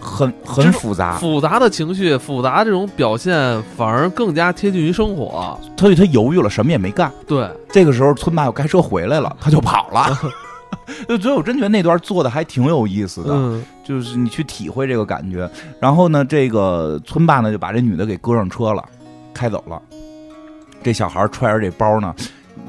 [0.00, 5.58] 很很复杂，复杂的情绪、复杂这种表现，反而更加贴近于生活。
[5.76, 7.12] 所以他犹豫了，什么也没干。
[7.26, 10.18] 对，这个时候村霸又开车回来了，他就跑了。
[11.08, 15.48] 就所以我真觉得那段做的还挺有意思的，嗯，就是你去体会这个感觉。
[15.78, 18.82] 然后呢，这个村霸呢就把这女的给搁上车了，
[19.32, 19.80] 开走了。
[20.82, 22.14] 这小孩揣着这包呢，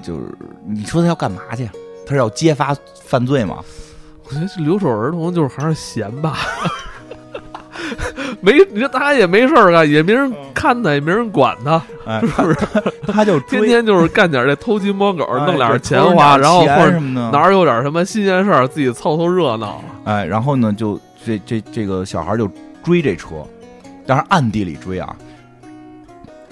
[0.04, 0.22] 就是
[0.68, 1.70] 你说他要干嘛去？
[2.06, 3.58] 他是要揭发犯罪吗？
[4.26, 6.38] 我觉得这留守儿童就是还是闲吧。
[8.42, 12.58] 没，你说他也没事儿干，也没人看他，也没人管他，哎，是不是？
[13.12, 19.84] 他就天天就是干点这偷鸡摸狗，哎弄点钱花，然后或者什么的哪儿有点什么新鲜事儿，自己凑凑热闹。
[20.06, 22.50] 哎，然后呢，就这这这个小孩就
[22.84, 23.44] 追这车，
[24.08, 25.16] 但是暗地里追啊。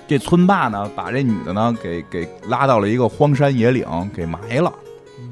[0.08, 4.72] 这村霸呢，把这女的呢给给拉到了一个荒山野岭，给埋了。
[5.20, 5.32] 嗯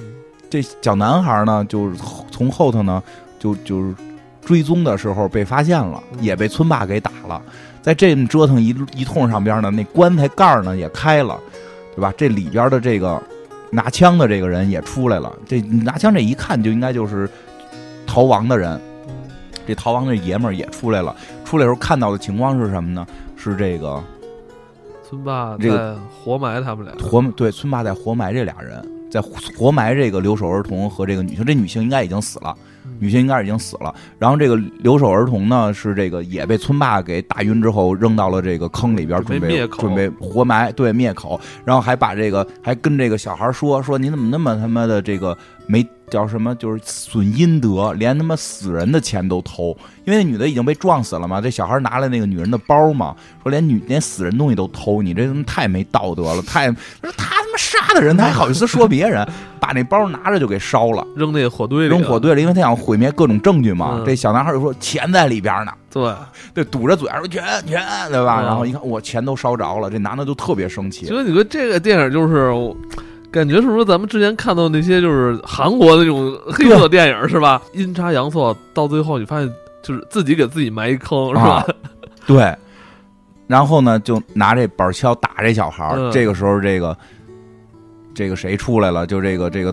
[0.49, 1.95] 这小男孩呢，就是
[2.31, 3.03] 从后头呢，
[3.37, 3.93] 就就是
[4.47, 7.41] 追踪的时候被发现了，嗯也被村霸给打了。
[7.81, 11.37] 在这么折腾一一通上边呢，那棺材盖儿呢也开了，
[11.93, 12.13] 对吧？
[12.17, 13.21] 这里边的这个
[13.69, 15.33] 拿枪的这个人也出来了。
[15.45, 17.29] 这拿枪这一看就应该就是
[18.05, 18.79] 逃亡的人。
[19.67, 21.13] 这逃亡的爷们儿也出来了。
[21.43, 23.05] 出来时候看到的情况是什么呢？
[23.35, 24.01] 是这个
[25.07, 28.81] 村霸这个活埋他们俩，活对村霸在活埋这俩人，
[29.11, 29.21] 在
[29.57, 31.45] 活埋这个留守儿童和这个女性。
[31.45, 32.55] 这女性应该已经死了。
[32.99, 45.37] 女性应该是已经死了，然后这个留守儿童呢是这个也被村霸给打晕之后扔到了这个坑里边，准备准备灭口准备活埋，对灭口，然后还把这个还跟这个小孩说说你怎么那么他妈的这个
[45.67, 49.75] 没叫什么就是损阴德，连他妈死人的钱都偷，
[50.05, 59.27] 因为那女的已经被撞死了嘛，这小孩拿了那个女人的包嘛，说连女连死人东西都偷，你这他妈太没道德了，太说他杀的人他还好意思说别人，
[59.59, 61.05] 把那包拿着就给烧了。
[61.15, 63.95] 扔那火堆里，扔火，堆里，因为他想毁灭各种证据嘛。
[63.97, 66.13] 嗯这小男孩就说钱在里边呢，对，
[66.53, 68.41] 对，堵着嘴说钱钱，对吧？
[68.41, 72.53] 嗯然后一看我钱都烧着了，这男的就特别生气所以你说这个电影就是。
[73.29, 77.61] 感觉是不是咱们之前看到那些就是韩国的那种黑色电影是吧？
[77.73, 79.53] 阴差阳错，到最后你发现
[79.83, 81.67] 就是自己给自己埋一坑是吧啊？
[82.25, 82.55] 对，
[83.45, 85.97] 然后呢，就拿这板锹打这小孩儿。
[85.97, 86.97] 嗯这个时候，这个
[88.17, 89.05] 这个谁出来了？
[89.05, 89.71] 就这个这个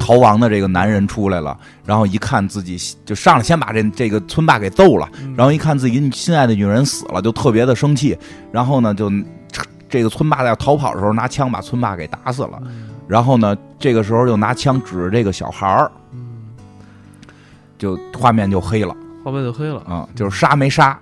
[0.00, 1.56] 逃亡的这个男人出来了。
[1.86, 8.18] 然后一看自己就上来先把这这个村霸给揍了，嗯然后一看自己心爱的女人死了，就特别的生气。
[8.50, 9.08] 然后呢，就
[9.88, 12.60] 这个村霸在逃跑的时候，拿枪把村霸给打死了。
[12.64, 16.42] 嗯然后呢，这个时候又拿枪指着这个小孩儿，嗯，
[17.78, 19.80] 就画面就黑了画面就黑了。
[19.82, 20.98] 啊、就是杀没杀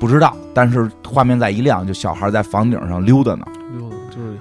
[0.00, 3.46] 不知道，但是画面再一亮，就小孩在房顶上溜达呢
[3.78, 3.99] 哟，就是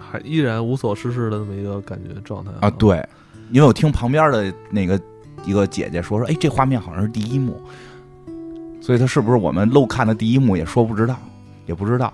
[0.09, 3.05] 还依然无所事事的那么一个感觉状态啊。，对，
[3.51, 4.99] 因为我听旁边的那个
[5.45, 7.61] 一个姐姐说说，哎，这画面好像是第一幕，
[8.81, 11.17] 所以他是不是我们漏看的第一幕也说不知道，
[11.65, 12.13] 也不知道。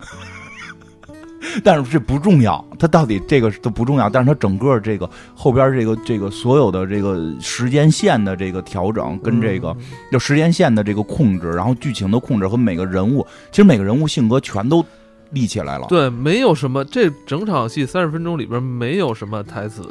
[1.62, 9.76] 但是这不重要，它到底这个都不重要，但是它整个这个后边这个这个所有的这个时间线的这个调整，跟这个嗯
[10.10, 14.84] 就时间线的这个控制，然后剧情的控制和每个人物，其实每个人物性格全都
[15.34, 19.82] 立起来了，对，没有什么，这整场戏三十分钟里边没有什么台词，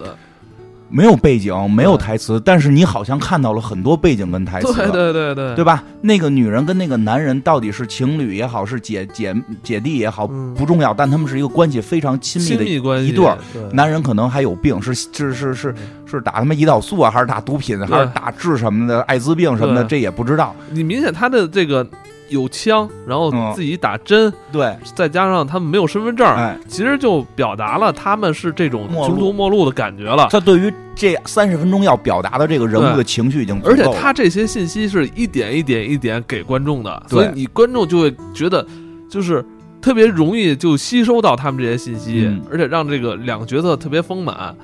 [0.90, 5.56] 没有背景，没有台词，但是你好像看到了很多背景跟台词，对对对对。
[5.56, 5.84] 对吧？
[6.02, 10.54] 那个女人跟那个男人到底是情侣也好，是姐姐姐弟也好，嗯。
[10.54, 13.36] 不重要，但他们是一个关系非常亲密亲的密关系一对儿。
[13.52, 13.64] 对。
[13.72, 15.76] 男人可能还有病，是是是是
[16.06, 20.56] 是打他妈胰岛素啊，还是打毒品，还是打治什么的艾滋病什么的，这也不知道。
[20.70, 21.84] 你明显他的这个
[22.30, 23.54] 有枪，然后嗯。
[23.54, 30.28] 自己打针，对，再加上他们没有身份证，哎，其实就表达了他们是这种穷途末路的感觉了。
[30.32, 38.66] 他对于这三十分钟要表达的这个人物的情绪已经足而且他这些信息是一点一点一点给观众的，所以你观众就会觉得
[39.08, 39.46] 就是
[39.80, 42.42] 特别容易就吸收到他们这些信息，嗯。
[42.50, 44.56] 而且让这个两个角色特别丰满。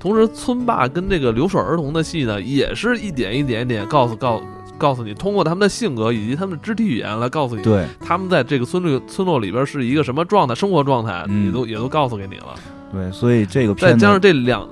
[0.00, 4.40] 同时，村霸跟这个留守儿童的戏呢，也是一点一点一点告诉告
[4.78, 7.84] 告诉你，通过他们的性格以及他们的肢体语言来告诉你，对。
[8.00, 11.46] 他们在这个村里村落里边是一个什么状态，生活状态，嗯。
[11.46, 12.54] 也都也都告诉给你了。
[12.92, 14.62] 对，所以这个再加上这两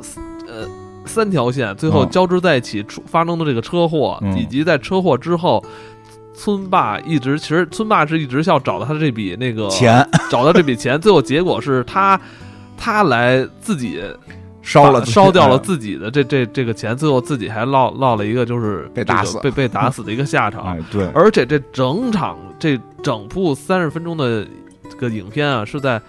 [0.47, 0.67] 呃
[1.05, 2.09] 三条线最后嗯。
[2.09, 4.39] 交织在一起出发生的这个车祸，嗯。
[4.39, 5.63] 以及在车祸之后，
[6.35, 10.09] 村霸一直其实村霸是一直要找到他这笔那个钱。
[10.31, 12.19] 找到这笔钱，最后结果是他
[12.77, 14.03] 他来自己
[14.67, 20.65] 烧了烧掉了哎自己的这这这个钱，最后自己还落落了一个就是被打死被被 打死的一个下场。
[20.67, 24.45] 哎，对，而且这整场这整部三十分钟的
[24.91, 26.03] 这个影片啊，是在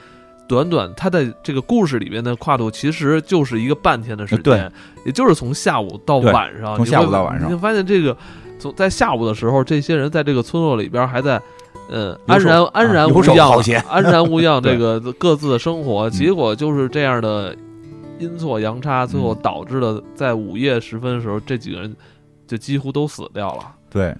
[0.47, 4.71] 短短它的这个故事里边的跨度，其实就是一个半天的时间，
[5.05, 8.17] 也就是从下午到晚上，从下午到晚上你会发现这个
[8.57, 11.39] 从在下午的时候，这些人在这个村落里边还在。
[11.89, 17.55] 呃，安然安然啊无恙安然无恙， 这个各自的生活，嗯结果就是这样的
[18.19, 21.95] 阴错阳差，最后嗯导致了在午夜时分的时候，这几个人
[22.45, 23.63] 就几乎都死掉了。
[23.89, 24.15] 对，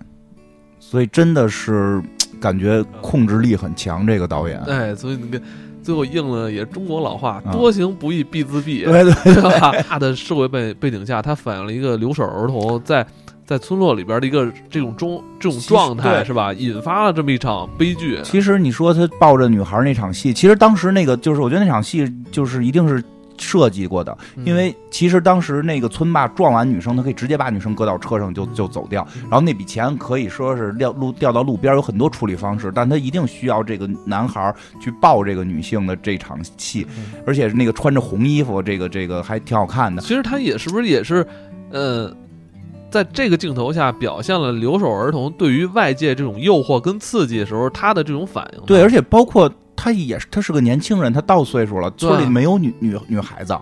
[0.80, 2.02] 所以真的是
[2.40, 4.60] 感觉控制力很强，这个导演。
[4.62, 5.42] 哎，所以你看，
[5.82, 9.72] 最后应了也中国老话，啊多行不义必自毙， 对对对吧？
[9.90, 13.06] 大的社会背背景下，他反映了一个留守儿童在
[13.46, 16.52] 在村落里边的一个这种中这种状态，是吧？
[16.54, 18.20] 引发了这么一场悲剧。
[18.24, 23.02] 其实你说他抱着女孩那场戏，其实当时那个就是，我觉得那场戏就是一定是
[23.38, 24.46] 设计过的，嗯。
[24.46, 37.22] 因为其实当时那个村霸撞完女生，他可以直接把女生搁到车上就就走掉，然后那笔钱可以说是掉路掉到路边，有很多处理方式，但他一定需要这个男孩去抱这个女性的这场戏，嗯。
[37.26, 40.02] 而且是那个穿着红衣服，这个这个还挺好看的。
[40.02, 41.26] 其实他也是不是也是，
[41.72, 42.12] 呃，
[42.90, 48.64] 在这个镜头下表现了留守儿童对于外界这种诱惑跟刺激的时候他的这种反应。
[48.66, 53.56] 对，而且包括他也是，他是个年轻人，他到岁数了，村里没有女女女孩子，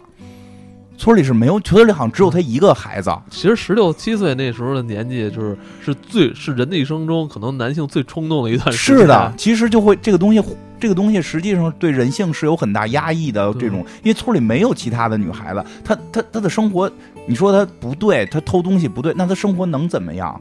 [0.97, 3.13] 村里是没有，村里好像只有他一个孩子。
[3.29, 9.01] 其实十六七岁那时候的年纪，就是是最是人的一生中可能男性最冲动的一段时间。
[9.01, 10.41] 是的，其实就会这个东西，
[10.79, 13.53] 这个东西实际上对人性是有很大压抑的。
[13.59, 16.89] 这种，因为村里没有其他的女孩子，她她她的生活，
[17.27, 20.39] 你说她不对，她偷东西不对，那她生活能怎么样？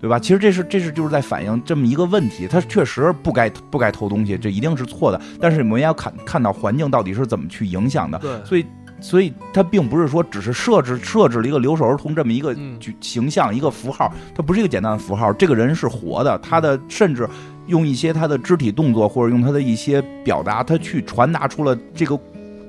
[0.00, 0.18] 对吧？
[0.18, 5.20] 其实这是这是就是在反映这么一个问题，他确实不该不该偷东西，这一定是错的。
[5.40, 8.18] 但是我们要看看到环境到底是怎么去影响的。
[8.18, 8.66] 对，所以，
[9.00, 12.54] 所以它并不是说只是设置设置了一个留守儿童这么一个
[13.00, 15.32] 形象、一个符号，它不是一个简单的符号。
[15.32, 17.28] 这个人是活的，他的甚至
[17.66, 22.18] 用一些他的肢体动作或者用他的一些表达，他去传达出了这个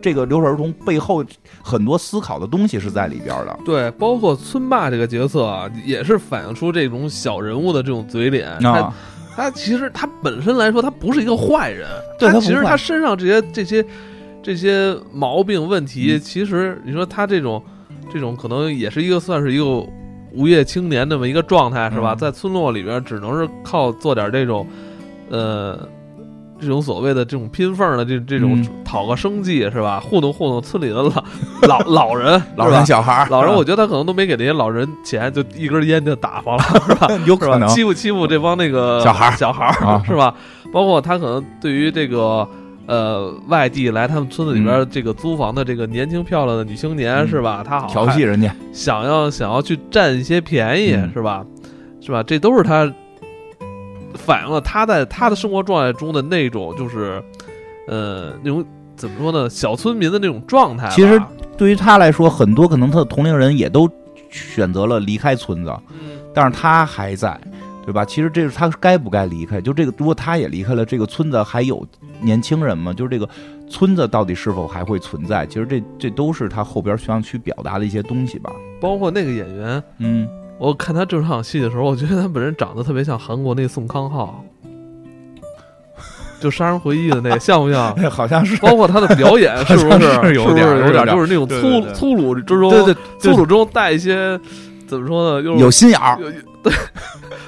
[0.06, 1.26] 这个留守儿童背后
[1.64, 3.58] 很多思考的东西是在里边的。
[3.66, 8.56] 对，包括村霸这个角色啊，也是反映出这种小人物的这种嘴脸。
[8.62, 8.94] 他啊，
[9.36, 11.90] 他其实他本身来说，他不是一个坏人，
[12.20, 13.84] 对他其实他身上这些这些
[14.44, 17.60] 这些毛病问题，嗯其实你说他这种
[18.14, 19.66] 这种可能也是一个算是一个
[20.34, 22.14] 无业青年那么一个状态，是吧？
[22.14, 24.68] 嗯在村落里边，只能是靠做点这种
[25.32, 25.90] 呃。
[26.60, 30.00] 这种所谓的这种拼缝的这这种嗯讨个生计是吧？
[30.00, 31.12] 糊弄糊弄村里的老
[31.68, 31.80] 老
[32.10, 37.08] 老人，老人小孩，老人，我觉得他可能都没给那些老人钱，就一根烟就打发了， 是吧？
[37.26, 40.34] 有可能欺负欺负这帮那个小孩小孩啊是吧？
[40.72, 42.48] 包括他可能对于这个
[42.88, 47.64] 呃外地来他们村子里边这个租房的这个年轻漂亮的女青年嗯是吧？
[47.68, 51.46] 他好调戏人家，想要想要去占一些便宜嗯是吧？
[52.02, 52.24] 是吧？
[52.24, 52.92] 这都是他
[54.16, 57.22] 反映了他在他的生活状态中的那种就是
[57.88, 59.50] 呃那种怎么说呢？
[59.50, 60.88] 小村民的那种状态。
[60.90, 61.22] 其实
[61.58, 63.90] 对于他来说，很多可能他的同龄人也都
[64.30, 65.74] 选择了离开村子。
[65.90, 67.40] 嗯，但是他还在，
[67.86, 68.06] 对吧？
[68.06, 69.60] 其实这是他该不该离开？
[69.60, 71.86] 就这个，如果他也离开了，这个村子还有
[72.22, 72.94] 年轻人吗？
[72.94, 73.28] 就是这个
[73.70, 75.46] 村子到底是否还会存在？
[75.46, 78.52] 其实这这都是他后边需要去表达的一些东西吧。
[78.80, 79.84] 包括那个演员。
[80.00, 80.28] 嗯，
[80.58, 84.44] 我看他这场戏的时候，我觉得他本人长得特别像韩国那宋康昊，
[86.40, 87.96] 就《杀人回忆》的那个，像不像？
[88.10, 94.40] 好像是，包括他的表演 是不是是有点是不是有有点就是那种粗粗鲁之中，对对，粗鲁中带一些
[94.88, 95.42] 怎么说呢？
[95.42, 96.18] 又有心眼儿。
[96.64, 96.74] 对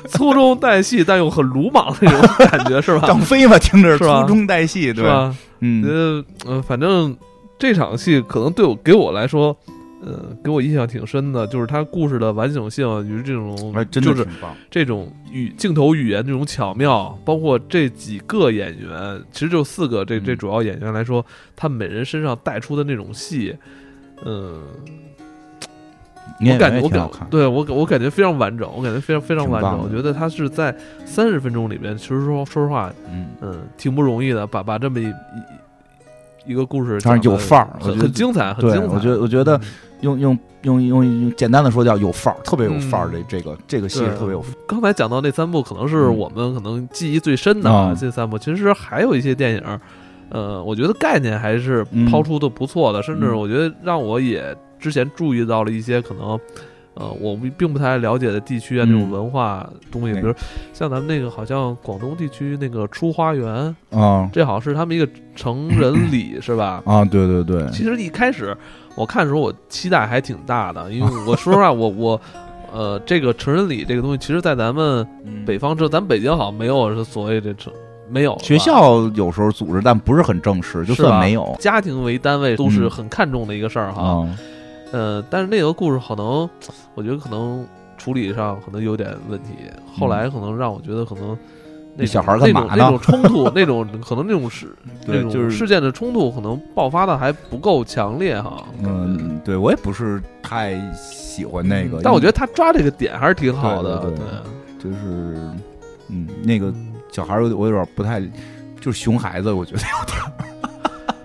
[0.07, 3.05] 粗中带细，但又很鲁莽的那种感觉，是吧？
[3.07, 5.35] 张飞嘛，听着是吧粗中带细，对，是吧？
[5.59, 7.15] 嗯，呃，呃，反正
[7.57, 9.57] 这场戏可能对我给我来说，
[10.07, 14.27] 呃，给我印象挺深的，就是它故事的完整性与这种哎，真的就是。
[14.69, 23.53] 这种语镜头语言这种巧妙，包括这几个演员，其实就四个这这嗯主要演员来说，他们每人身上带出的那种戏，
[24.23, 24.61] 嗯，
[26.39, 29.77] 我感觉我感也挺好看，对我我感觉非常完整，我感觉非常非常完整。
[29.77, 30.73] 我觉得他是在
[31.05, 38.95] 三十分钟里边，其实说说实话，嗯，嗯，挺不容易的，把把这么一一一个故事当然讲得有范儿很很精彩，很对精彩。
[38.95, 39.61] 我觉得我觉得嗯
[40.01, 43.09] 用用用用用简单的说叫有范儿，特别有范儿。
[43.13, 44.55] 嗯这这个这个戏是特别有范儿。
[44.67, 48.37] 刚才讲到那三部，可能是嗯我们可能记忆最深的啊啊这三部。
[48.37, 49.79] 其实还有一些电影，
[50.29, 56.39] 呃，我觉得概念还是嗯抛出的不错的，甚至嗯我觉得让我也之前注意到了一些可能。
[56.99, 60.33] 呃，我并并不太了解的地区啊，嗯这种文化东西，对比如
[60.73, 66.81] 像咱们那个，好像广东地区那个出花园，啊这好像是他们一个成人礼，是吧？
[66.87, 68.57] 啊，对对对，其实一开始
[68.97, 72.19] 我看的时候，我期待还挺大的，因为我说实话，我我
[72.73, 77.71] 呃，这个成人礼这个东西，其实，在咱们嗯北方这，咱北京好像没有所谓这成
[78.09, 84.25] 没有学校有时候组织，但不是很正式，就是算没有家庭为单位都是嗯很看重的一个事儿哈。
[84.25, 84.37] 嗯。
[84.91, 86.49] 呃，但是那个故事可能，
[86.95, 87.65] 我觉得可能
[87.97, 89.49] 处理上可能有点问题，
[89.97, 91.37] 后来可能让我觉得可能。
[91.97, 94.67] 那小孩儿干嘛呢那种那种冲突，那种可能那种事，
[95.05, 98.63] 对那种就是事件的冲突，可能爆发的还不够强烈哈。
[98.83, 103.97] 嗯，对我也不是太喜欢那个，但我觉得得他抓这个点还是挺好的。
[103.99, 104.25] 对对对
[104.83, 105.35] 就是，
[106.09, 106.73] 嗯，那个
[107.11, 108.21] 小孩儿有我有点不太，
[108.79, 110.31] 就是熊孩子，我觉得有点儿。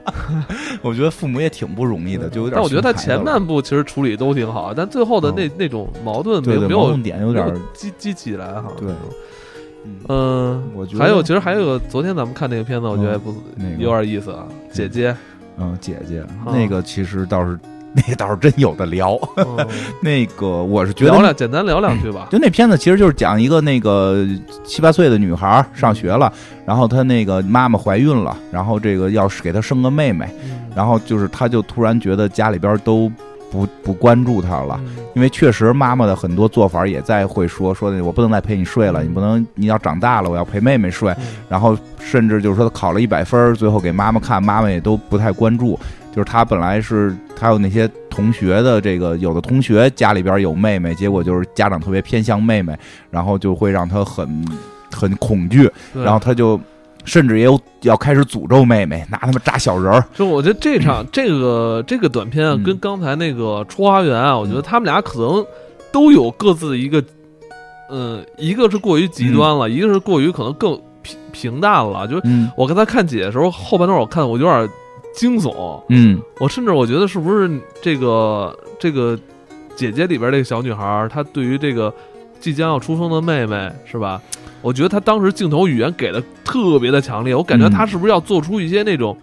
[0.83, 2.55] 我觉得父母也挺不容易的，就有点。
[2.55, 8.65] 但我觉得他前半部其实处理都挺好，但最后的那、那种矛盾没没有点有点儿激激起来哈。
[8.79, 8.89] 对
[9.85, 14.47] 嗯嗯，我觉得还有其实还有个昨天咱们看那个片子，我觉得不那个有点意思啊。
[14.73, 15.15] 姐姐，
[15.59, 17.59] 嗯，姐姐啊那个其实倒是
[17.95, 19.19] 那个倒是真有的聊。
[19.37, 19.67] 嗯
[20.03, 22.29] 那个我是觉得聊两简单聊两句吧。
[22.31, 24.27] 就那片子其实就是讲一个那个
[24.65, 26.33] 七八岁的女孩儿上学了，
[26.65, 33.11] 然后她那个妈妈怀孕了，然后这个要是给她生个妹妹，嗯然后就是她就突然觉得家里边都
[33.53, 45.79] 不不关注他了，嗯因为确实妈妈的很多做法也在会说说的我不能再陪你睡了，你不能你要长大了我要陪妹妹睡，嗯然后甚至就是说她考了一百分儿，最后给妈妈看，妈妈也都不太关注。
[46.15, 52.79] 就是他本来是他有那些同学的这个，有的同学家里边有妹妹，结果就是家长特别偏向妹妹，
[53.11, 54.45] 然后就会让他很
[54.95, 56.61] 很恐惧，然后他就
[57.05, 60.05] 甚至也有要开始诅咒妹妹，拿他们扎小人儿。
[60.15, 62.63] 就我觉得这场这个这个短片啊，嗯。
[62.63, 65.45] 跟刚才那个出花园啊，我觉得他们俩可能
[65.91, 67.03] 都有各自的一个，
[67.91, 72.07] 嗯，一个是过于极端了，一个是过于可能更平平淡了。
[72.07, 72.51] 就是嗯。
[72.57, 74.69] 我刚才看姐的时候，后半段我看我有点
[75.15, 76.21] 惊悚，嗯。
[76.39, 77.51] 我甚至我觉得是不是
[77.83, 79.19] 这个这个
[79.75, 81.93] 姐姐里边这个小女孩，她对于这个
[82.39, 84.21] 即将要出生的妹妹是吧？
[84.63, 89.15] 我觉得他当时镜头语言给的特别的强烈，我感觉他是不是要做出一些那种，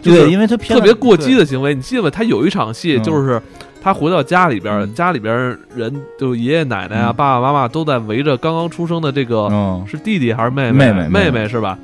[0.00, 1.74] 就对，是因为他特别过激的行为？
[1.74, 2.08] 你记得吗？
[2.08, 3.42] 他有一场戏嗯就是。
[3.82, 11.78] 他回到家里边，嗯家里边人就爷爷奶奶啊、嗯爸爸妈妈都在围着刚刚出生的这个嗯是弟弟还是妹妹妹妹妹妹是吧？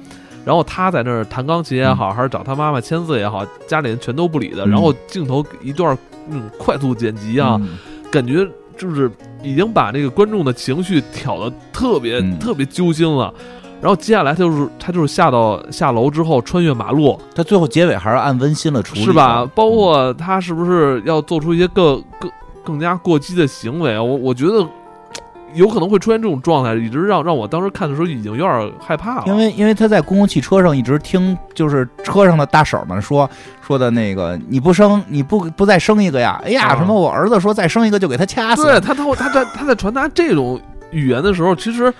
[0.45, 4.67] 然后他在那儿弹钢琴也好，还是找他妈妈签字也好，家里人全都不理的。
[4.67, 5.97] 嗯然后镜头一段
[6.29, 7.79] 那种快速剪辑啊，嗯
[8.13, 8.47] 感觉
[8.77, 9.11] 就是
[9.43, 13.33] 已经把那个观众的情绪挑的特别、嗯特别揪心了。
[13.79, 19.45] 然后接下来他就是他就是下到下楼之后穿越马路他最后结尾还是按温馨了处理，是吧？
[19.55, 22.31] 包嗯括他是不是要做出一些更更
[22.65, 24.03] 更加过激的行为啊？
[24.03, 24.67] 我我觉得
[25.57, 29.25] 有可能会出现这种状态，一直让让我当时看的时候已经有点害怕了。
[29.27, 33.29] 因为因为他在公共汽车上一直听，就是车上的大婶们说
[33.61, 36.41] 说的那个，你不生你不不再生一个呀？
[36.45, 38.65] 哎呀，啊什么我儿子说再生一个就给他掐死。
[38.65, 41.93] 对他，他他在他在传达这种语言的时候，其实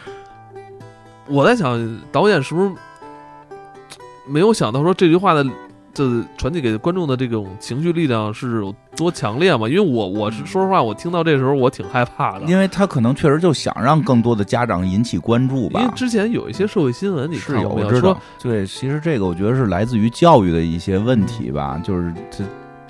[1.27, 2.71] 我在想，导演是不是
[4.27, 5.45] 没有想到说这句话的
[5.95, 6.05] 这
[6.37, 9.69] 传递给观众的这种情绪力量是有多强烈嘛？
[9.69, 15.81] 因为我我是说实话，我听到这时候我挺害怕的，因为他可能确实就想让更多的家长引起关注吧。
[15.81, 17.69] 因为之前有一些社会新闻，你是有？
[17.69, 22.43] 我知道，对，其实这个我觉得是来自于教育的一些问题吧，就是这，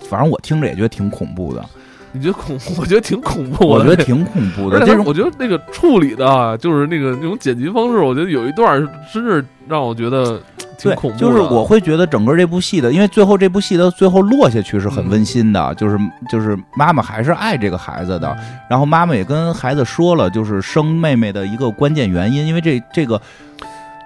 [0.09, 1.65] 反正我听着也觉得挺恐怖的，
[2.13, 2.75] 你觉得恐怖？
[2.81, 4.79] 我觉得挺恐怖的，我觉得挺恐怖的。
[4.79, 8.81] 而且这种我觉得那个处理的啊，就是那个那种剪辑方式，我觉得有一段
[9.13, 10.41] 真是让我觉得
[10.79, 11.21] 挺对恐怖的。
[11.21, 15.99] 就是我会觉得整个这部戏的，因为最后这部戏的最后落下去是很温馨的，就是
[16.29, 18.37] 就是妈妈还是爱这个孩子的，
[18.69, 23.21] 然后妈妈也跟孩子说了，就是生妹妹的一个关键原因，因为这这个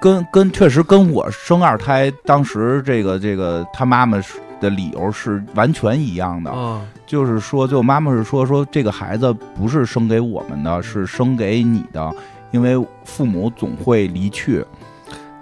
[0.00, 4.20] 跟跟确实跟我生二胎当时这个这个他妈妈
[4.60, 12.12] 的理由是完全一样的，啊，就是说，就妈妈是说说这个孩子不是生给我们的，是生给你的，
[12.50, 14.64] 因为父母总会离去。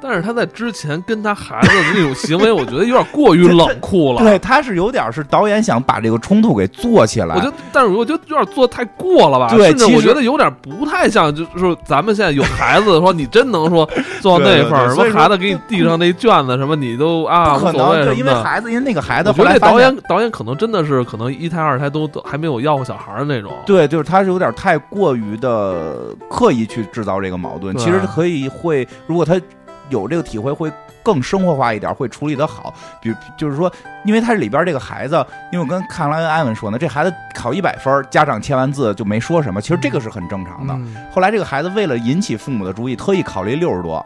[0.00, 4.20] 但是他在之前跟他孩子的那种行为，我觉得有点过于冷酷了。
[4.20, 7.34] 对，他是有点是导演想把这个冲突给做起来。
[7.34, 9.48] 我觉得，但是我觉得有点做太过了吧？
[9.50, 13.88] 对甚至我觉得有点不太像，就是咱们现在有孩子说，你真能说
[14.20, 18.14] 做到那份儿，什么孩子给你递上那卷子，什么你都啊无所谓什么的。
[18.14, 23.52] 因为孩子，因为那个孩子我觉得这后来导演导演可能真的是可能一胎二胎都都还没有要过小孩儿的那种。
[23.66, 27.76] 对，就是他是有点太过于的刻意去制造这个矛盾。
[27.76, 29.40] 其实可以会，如果他
[29.88, 30.72] 有这个体会，会
[31.02, 32.72] 更生活化一点，会处理的好。
[33.00, 33.72] 比如就是说，
[34.04, 40.74] 因为他里边这个孩子，因为我跟看来跟艾文说呢，这孩子考一百分，家长签完字就没说什么，其实这个是很正常的。
[40.74, 44.04] 嗯后来这个孩子为了引起父母的注意，特意考了一六十多。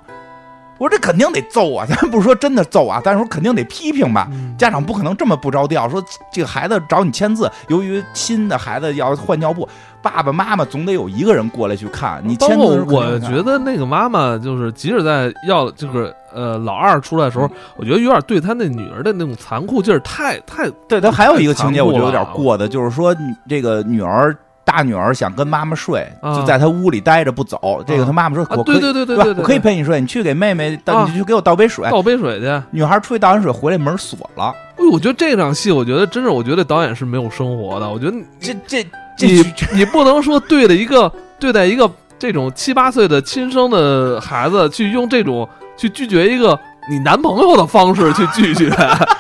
[0.79, 1.87] 我说这肯定得揍啊！
[1.89, 4.27] 咱不是说真的揍啊，但是说肯定得批评吧。
[4.33, 6.03] 嗯家长不可能这么不着调，说
[6.33, 9.69] 这个孩子找你签字，由于新的孩子要换尿布，
[10.03, 13.19] 爸爸妈妈总得有一个人过来去看你包括我。
[13.21, 23.15] 觉得那个妈妈就是，即使在要就是呃老二出来的时候，我觉得有点对他那女儿的那种残酷劲儿太太对他还有一个情节，我觉得有点过的，就是说
[23.49, 24.37] 这个女儿。
[24.65, 27.83] 大女儿想跟妈妈睡，啊就在她屋里待着不走。
[27.85, 31.91] 这个她妈妈说：“啊我可以，对对对对对我可以陪你睡，你去给妹妹倒，啊你去给我倒杯水。
[31.91, 32.47] 倒杯水去。
[32.47, 34.55] 哎女孩出去倒完水回来，门锁了。
[34.79, 37.91] 呦，我觉得这场戏，我觉得真是，我觉得导演是没有生活的。
[37.91, 38.87] 我觉得这这
[39.19, 39.45] 你
[39.75, 46.59] 你不能说对着一个对待一个这种七八岁的亲生的孩子，去用这种去拒绝一个
[46.91, 48.71] 你男朋友的方式去拒绝，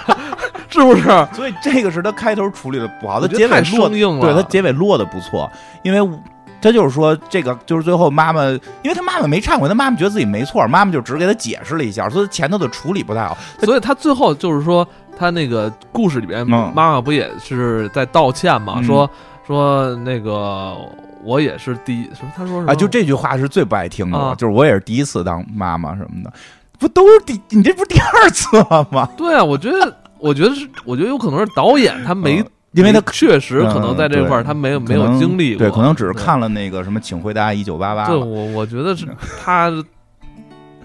[0.69, 1.03] 是不是？
[1.33, 4.21] 所以这个是他开头处理的不好，他结尾落生硬了。
[4.21, 5.51] 对他结尾落的不错，
[5.83, 6.19] 因为
[6.61, 8.45] 他就是说这个就是最后妈妈，
[8.83, 13.37] 因为他妈妈没忏悔，他妈妈觉得自己没错，妈妈就只给他解释了一下，所以前头的处理不太好。
[13.61, 14.87] 所以他最后就是说，
[15.17, 18.75] 他那个故事里边，嗯妈妈不也是在道歉嘛？
[18.77, 19.11] 嗯说
[19.53, 20.77] 说那个
[21.23, 22.33] 我也是第一，什么？
[22.37, 26.33] 他说什么啊，就这句话是最不爱听的，啊就是我也是第一次当妈妈什么的，
[26.79, 29.09] 不都是第你这不是第二次了吗？
[29.17, 39.07] 对啊，我觉得， 我觉得是，我觉得有可能是导演他没，嗯因为他确实可能在这块儿嗯他没有没有经历过，对，可能只是看了那个什么《请回答一九八八对，》我我觉得是
[39.45, 39.71] 他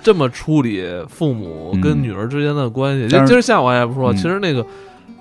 [0.04, 3.08] 这么处理父母跟嗯女儿之间的关系。
[3.10, 4.66] 但就是今儿下午我也不说，嗯其实那个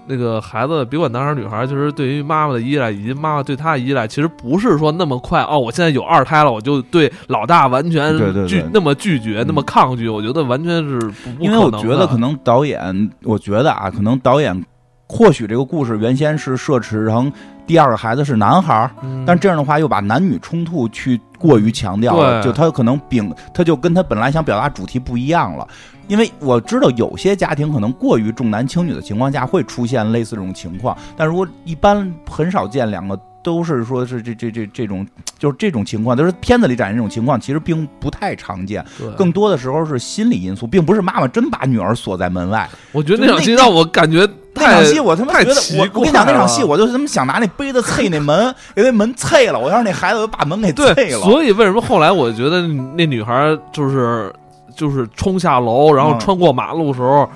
[0.07, 10.09] 那个孩子，别管男孩儿女孩儿，就是对于妈妈的依赖以及妈妈对他的依赖，其实不是说那么快哦，我现在有二胎了，我就对老大完全拒那么拒绝、嗯那么抗拒。
[10.09, 14.65] 我觉得完全是不不因为我觉得可能导演，我觉得啊，可能导演
[15.09, 17.33] 或许这个故事原先是设置成
[17.67, 25.67] 第二个孩子是男孩儿，嗯但这样的话又把男女冲突去过于强调了，对就他可能秉他就跟他本来想表达主题不一样了。
[26.09, 35.05] 因为我知道有些家庭可能过于重男轻女的情况下会出现类似这种情况，但如果一般很少见两个都是说是这这这这种
[35.37, 38.85] 就是这种情况，就是片子里展现这种情况，其实并不太常见。
[38.97, 42.69] 对更多的时候是心理因素，并不是妈妈真把女儿锁在门外。
[42.93, 49.59] 我觉得那场戏让我感觉那场戏我他妈觉得我我跟你讲那场戏，我就他妈想拿那杯子啐那门，给那门啐了。
[49.59, 51.21] 我要是那孩子，我就把门给对，啐了。
[51.21, 54.33] 所以为什么后来我觉得那女孩就是
[54.75, 57.29] 就是冲下楼，然后嗯穿过马路的时候，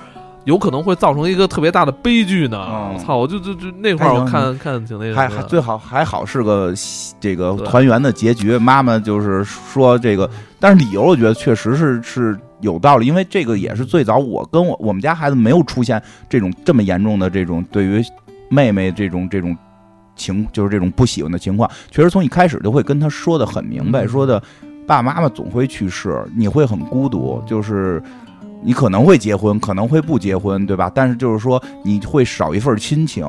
[0.45, 2.65] 有可能会造成一个特别大的悲剧呢？
[2.69, 3.15] 嗯操！
[3.15, 6.73] 我就就就那块儿我看看挺那个还还最好还好是个
[7.19, 8.57] 这个团圆的结局。
[8.57, 10.27] 妈妈就是说这个，
[10.59, 18.01] 但是理由我觉得确实是是有道理，因为这个也是最早我跟我我们家孩子没有出现这种这么严重的这种对于
[18.49, 19.55] 妹妹这种这种
[20.15, 24.39] 情，就是这种不喜欢的情况，确实从一开始就会跟他说的很明白，嗯说的
[24.87, 28.01] 爸爸妈妈总会去世，你会很孤独，就是。
[28.63, 30.87] 你可能会结婚，可能会不结婚，对吧？
[30.93, 33.27] 但是就是说，你会少一份亲情，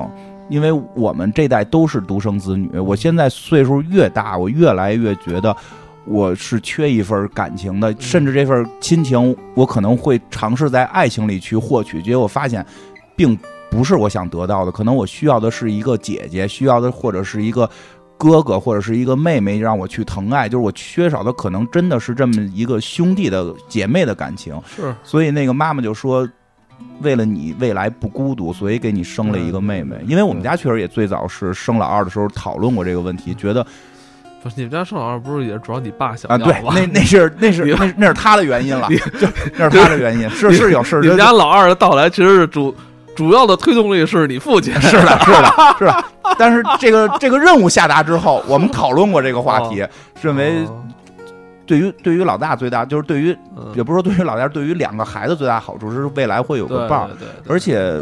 [0.51, 2.79] 因为我们这代都是独生子女。
[2.79, 5.57] 我现在岁数越大，我越来越觉得
[6.05, 12.65] 我是缺一份感情的，甚至这份亲情，我可能会尝试在爱情里去获取，结果发现
[13.17, 13.39] 并
[13.71, 14.73] 不是我想得到的。
[14.73, 17.69] 可能我需要的是一个姐姐，需要的或者是一个。
[18.19, 24.57] 哥哥或者是一个妹妹让我去疼爱，就是我缺少的可能真的是这么一个兄弟的姐妹的感情。
[24.65, 26.29] 是所以那个妈妈就说，
[27.01, 29.97] 为了你未来不孤独，所以给你生了一个妹妹。
[30.07, 33.67] 因为我们家确实也最早是生老二的时候讨论过这个问题，觉得
[34.43, 38.89] 不是你们家盛老二不是也是主要你爸想啊，要对，那那是那是你那那是他的原因了，
[39.21, 42.75] 就那是他的原因，是是有是你们家老二的到来其实是主
[43.15, 46.05] 主要的推动力是你父亲，是的，是的， 是的。
[46.39, 49.87] 但是这个这个任务下达之后，我们讨论过这个话题，
[50.21, 50.83] 认为哦
[51.65, 57.11] 对于对于老大最大就是对于嗯也不是说对于老大，对于两个孩子最大好处是未来会有个伴儿，
[57.49, 57.97] 而且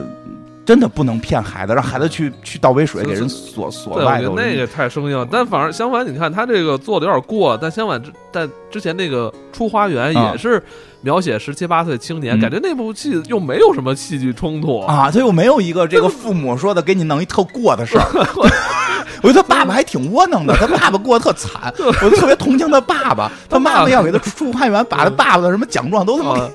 [0.70, 4.36] 真的不能骗孩子，让孩子去去倒杯水给人锁锁外头。
[4.36, 5.28] 那个太生硬。
[5.28, 10.62] 但反而相反，你看他这个做的有点过，但相反之，但之前那个《出花园》啊也是
[11.02, 14.80] 描写十七八岁青年，嗯感觉那部戏又没有什么戏剧冲突。
[14.80, 18.04] 啊，他又没有一个这个父母说的给你弄一特过的事儿。
[19.22, 23.30] 我觉得他爸爸还挺窝囊的，他爸爸过得特惨，我就特别同情他爸爸。
[23.50, 26.50] 他妈妈要给他出判员，把他爸爸的什么奖状都他妈 啊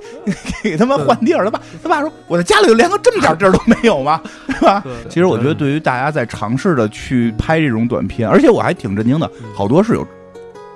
[0.64, 1.46] 给给他妈换地儿。
[1.46, 4.20] 他爸他爸说：“我在家里连个这么点地儿都没有吗？
[4.48, 10.08] 对吧？”其实我觉得，对于大家在尝试的去拍这种短片，而且我还挺震惊的，好多是有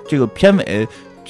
[0.08, 0.86] 这个片尾，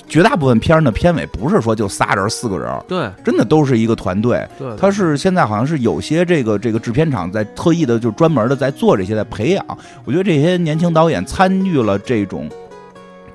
[0.08, 3.10] 绝大部分片儿的片尾不是说就仨人四个人，对。
[3.24, 4.46] 真的都是一个团队。
[4.58, 9.64] 对，他是现在好像是有些这个这个制片厂在特意的就专门的在做这些在培养，
[10.04, 12.48] 我觉得这些年轻导演参与了这种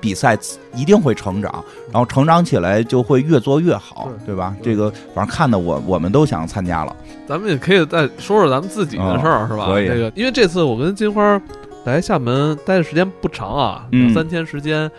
[0.00, 0.38] 比赛，
[0.74, 4.54] 一定会成长，然后成长起来就会越做越好，对对吧？
[4.62, 4.72] 对。
[4.72, 6.94] 这个反正看的我我们都想参加了，
[7.26, 9.64] 咱们也可以再说说咱们自己的事儿，是吧？
[9.64, 9.86] 哦可以。
[9.86, 11.40] 这个，因为这次我跟金花
[11.84, 14.06] 来厦门待的时间不长啊，嗯。
[14.06, 14.90] 两三天时间，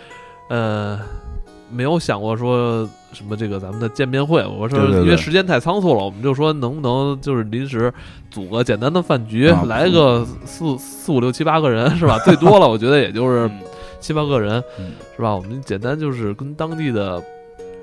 [0.49, 0.99] 呃，
[1.72, 4.45] 没有想过说什么这个咱们的见面会。
[4.45, 7.94] 我说因为时间太仓促了，我们就说能不能就是临时
[8.31, 12.18] 组个简单的饭局，啊来个四四五六七八个人 是吧？
[12.19, 13.60] 最多了，我觉得也就是嗯
[13.99, 15.35] 七八个人嗯是吧？
[15.35, 17.22] 我们简单就是跟当地的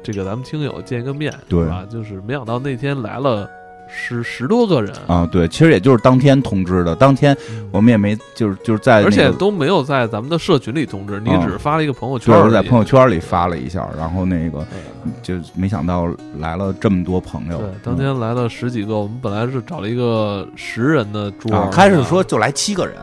[0.03, 1.85] 这个咱们听友见一个面，对是吧？
[1.91, 3.49] 就是没想到那天来了
[3.95, 4.93] 十十多个人。
[5.07, 7.37] 啊，对，其实也就是当天通知的，当天
[7.71, 14.67] 我们也没就是就是在、那个、而且都没有在咱们的社群里通知，你啊只发了一个朋友圈确实而已，在朋友圈里发了一下，然后那个
[15.05, 16.09] 嗯就没想到
[16.39, 22.97] 来了这么多朋友，对，当天来了十几个，我们本来是找了一个十人的桌，啊，开始说就来七个人，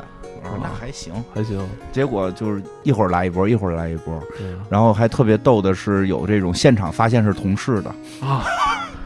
[0.44, 1.60] 我说啊那还行，还行，
[1.92, 4.22] 结果就是一会儿来一波，一会儿来一波，
[4.70, 7.90] 然后还特别逗的是有这种现场发现是同事的，
[8.26, 8.44] 啊，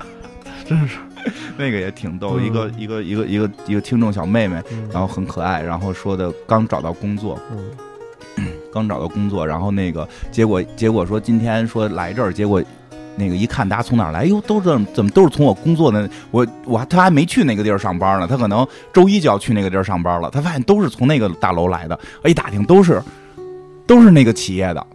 [0.66, 0.98] 真是，
[1.58, 2.46] 那个也挺逗，嗯。
[2.46, 4.90] 一个一个一个一个一个听众小妹妹，嗯。
[4.92, 8.46] 然后很可爱，然后说的刚找到工作，嗯。
[8.72, 12.64] 刚找到工作，然后那个结果结果说今天说来这儿，结果。
[13.18, 23.02] 那个一看大家从哪儿来，哟，都是怎么都是从我工作的，我我他还没去那个地儿上班呢，他可能周一就要去那个地儿上班了，他发现都是从那个大楼来的，一打听都是
[23.88, 24.86] 都是那个企业的，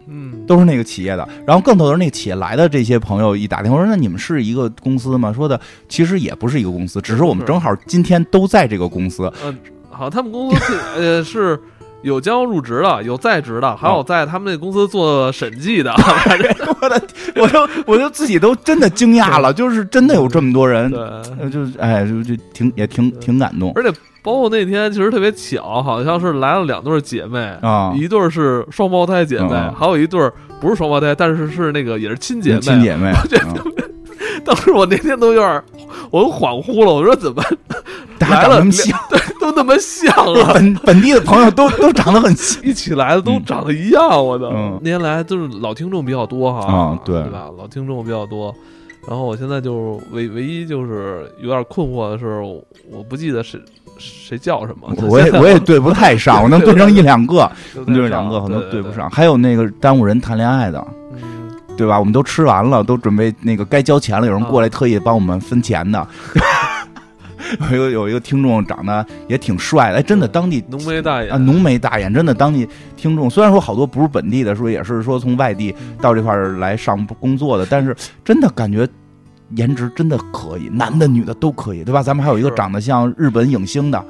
[0.51, 1.25] 都是那个企业的。
[1.47, 5.31] 然后更逗的是，那个企业来的这些朋友一打听，我说那你们是一个公司吗？
[5.31, 9.31] 说的其实也不是一个公司，只是我们正好今天都在这个公司。
[9.41, 9.55] 呃，
[9.89, 11.57] 好，他们公司呃是。
[12.03, 15.93] 有将入职的，有在职的，还有在他们那公司做审计的，
[16.25, 16.51] 反正
[16.81, 16.99] 我的，
[17.35, 20.91] 我就我就自己都真的惊讶了，就是真的有这么多人，
[21.51, 27.93] 就是哎，就就挺也挺挺感动而且包括那天其实特别巧，好像是来了两对姐妹，啊。
[27.95, 32.59] 一对儿是双胞胎姐妹，嗯还有一对儿不是双胞胎，但是是那个也是亲姐妹。
[32.61, 33.11] 亲姐妹，
[34.45, 35.63] 当时我那天都有点，
[36.11, 37.43] 我都恍惚了，我说怎么
[38.29, 38.61] 来了
[39.39, 40.53] 都那么像啊？
[40.53, 42.63] 本本地的朋友都都长得很像。
[42.63, 44.47] 一起来的都长得一样，我的。
[44.49, 47.49] 嗯那天来就是老听众比较多哈，啊对对吧？
[47.57, 48.53] 老听众比较多。
[49.07, 52.39] 然后我现在就唯唯一就是有点困惑的是，
[52.91, 53.59] 我不记得谁
[54.01, 54.93] 谁叫什么。
[55.07, 58.91] 我也我也对不太上， 我能对上一两个，就对上两个，可能对对不。
[58.93, 59.09] 上。
[59.09, 60.85] 还有那个耽误人谈恋爱的，
[61.77, 61.99] 对吧？
[61.99, 66.05] 我们都吃完了，都准备那个该交钱了，有人啊过来特意帮我们分钱的。
[67.73, 72.65] 有有一个听众长得也挺帅的，哎，真的当地浓眉大眼啊浓眉大眼，真的当地
[72.95, 73.29] 听众。
[73.29, 78.87] 虽然说好多不是本地的，说也是说从外地到这块儿来上工作的，但是真的感觉
[79.55, 82.01] 颜值真的可以，男的女的都可以，对吧？
[82.03, 84.05] 咱们还有一个长得像日本影星的，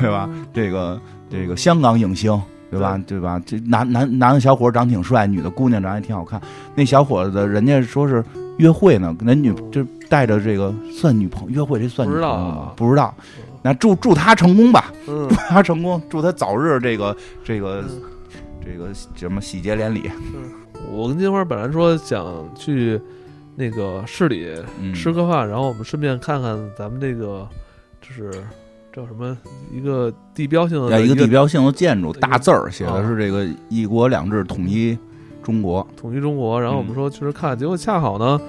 [0.00, 0.28] 对吧？
[0.52, 1.00] 这个
[1.30, 2.40] 这个香港影星。
[2.70, 3.00] 对吧？
[3.06, 3.40] 对吧？
[3.46, 6.38] 这男男男的小伙长挺帅，女的姑娘长得也挺好看。
[6.74, 8.22] 那小伙子人家说是
[8.58, 12.72] 约会呢，那女就带着这个算女朋友约会，这算女不知道朋友吗啊？
[12.76, 13.14] 不知道。
[13.62, 18.02] 那祝祝他成功吧，嗯祝他成功，祝他早日这个这个嗯
[18.62, 20.10] 这个什么喜结连理。
[20.90, 23.00] 我跟金花本来说想去
[23.56, 24.48] 那个市里
[24.80, 27.46] 嗯，吃个饭，然后我们顺便看看咱们这个
[28.00, 28.30] 就是
[28.92, 29.36] 叫什么
[29.72, 34.96] 一个地标性的一个个地标性的建筑，大字儿写的啊是这个“一国两制，统一
[35.42, 35.86] 中国。
[35.96, 36.94] 统一中国，然后我们嗯。
[36.94, 38.40] 说去这看，结果恰好呢，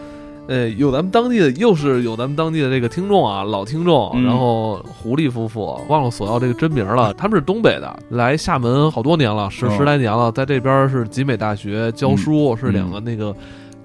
[0.50, 13.36] 呃，有咱们当地的，又是有咱们当地的这个听众啊，老听众，嗯然后狐狸夫妇，忘了索要这个真名了，他们是东北的，来厦门好多年了，十哦十来年了，在这边是集美大学教书，是两个那个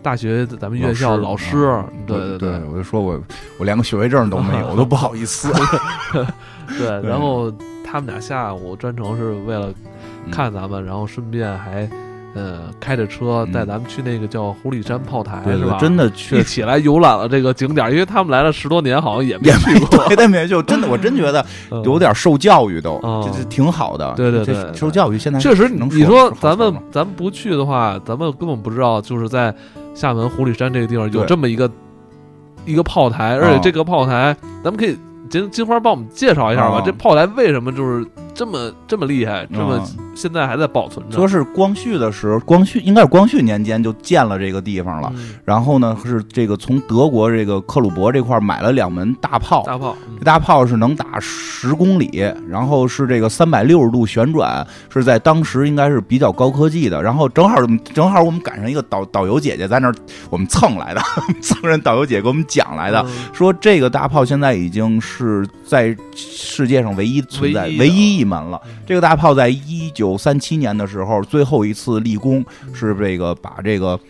[0.03, 3.21] 大学咱们院校老师，啊对对对我就说我
[3.59, 5.53] 我连个学位证都没有，我都不好意思。
[6.79, 7.53] 对，然后
[7.85, 9.71] 他们俩下午专程是为了
[10.33, 11.87] 看咱们，然后顺便还
[12.35, 15.79] 呃，开着车带咱们去那个叫狐狸山炮台，是吧？
[15.79, 20.07] 真的一去起来游览了这个景点，因为他们来了十多年，好像也没去过。
[20.09, 21.83] 对， 但没就真的，我真觉得嗯。
[21.85, 23.23] 有点受教育都，嗯。
[23.25, 24.13] 这这挺好的。
[24.17, 24.55] 对对对。
[24.55, 29.55] 这受教育现在确实，能你说说咱们咱们不去的话，咱们根本不知道，就是在
[29.95, 31.71] 厦门狐狸山这个地方有这么一个
[32.67, 34.99] 一个炮台，而且这个炮台，咱们可以
[35.31, 36.79] 金金花帮我们介绍一下吧。
[36.79, 38.05] 啊这炮台为什么就是
[38.35, 41.17] 这么这么厉害，这么啊现在还在保存着？
[41.17, 45.13] 说是光绪的时候，光绪应该是光绪年间就建了这个地方了。
[45.17, 57.03] 嗯然后呢，是这个从德国这个克虏伯这块买了两门大炮，大炮，嗯这大炮是能打十公里，然后是这个三百六十度旋转，是在当时应该是比较高科技的。
[57.03, 57.57] 然后正好
[57.93, 59.95] 正好我们赶上一个导导游姐姐在那儿，
[60.31, 61.01] 我们蹭来的，
[61.43, 68.71] 蹭人导游姐给我们讲来的，嗯说这个大炮现在已经是在世界上唯一存在唯一一一门了嗯。
[68.87, 74.01] 这个大炮在一九三七年的时候最后一次立功，是这个把这个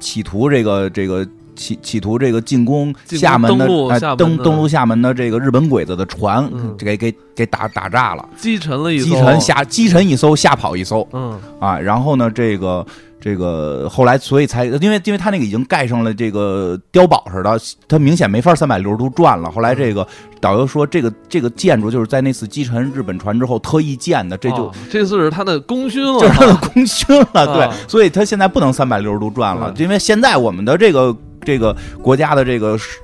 [0.00, 1.26] 企图这个这个。
[1.54, 11.78] 企企图这个进攻厦门的登陆哎厦门的登登陆厦门的这个日本鬼子的船，嗯给给给打打炸了，击沉了一艘，击沉下击沉一艘，吓跑一艘嗯啊！
[11.78, 12.84] 然后呢，这个
[13.22, 19.48] 这个后来所以才因为因为他那个已经盖上了这个碉堡似的，他明显没法三百六十度转了。
[19.48, 20.04] 后来这个
[20.40, 24.64] 导游说，这个这个建筑就是在那次击沉日本船之后特意建的，这就。
[24.66, 32.98] 哦这次是他的功勋了，这是他的功勋了， 对啊，所以他现在不能三百六十度转了，嗯因为现在我们的这个这个国家的这个实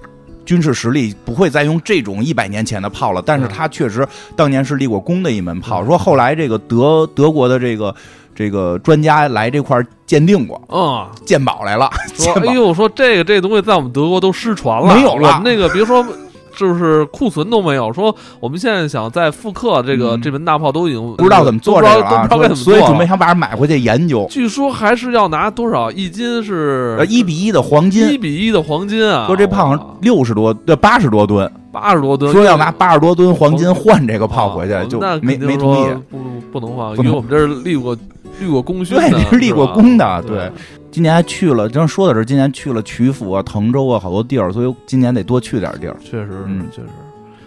[0.45, 5.85] 军事实力不会再用这种一百年前的炮了，但是嗯他确实当年是立过功的一门炮。
[5.85, 7.95] 嗯说后来这个德德国的这个
[8.39, 16.07] 这个专家来这块鉴定过，嗯，鉴宝来了，说哎呦，说这个这东西在我们德国都失传了，没有了我们那个别说。
[16.59, 24.27] 就是库存都没有，说我们现在想再复刻这个、嗯这门大炮都已经不知道怎么做这个啊，都不知道都不知道该怎么所以准备想把它买回去研究。
[24.29, 29.27] 据说还是要拿多少一斤是呃，一比一的黄金一，比一的黄金啊！
[29.29, 35.95] 说这炮六十多，对，八十多吨，八十多吨，说要拿八十多吨黄金换这个炮回啊去，就那没没同意。
[36.11, 36.19] 不
[36.59, 37.97] 不能换，因为我们这是立过
[38.41, 40.53] 立过功勋 对，是立过功的，对对。
[40.99, 45.97] 今年还去了，正说到这儿，今年去了曲阜啊、滕州啊，好多地儿，所以今年得多去点地儿。
[46.01, 46.89] 确实嗯确实，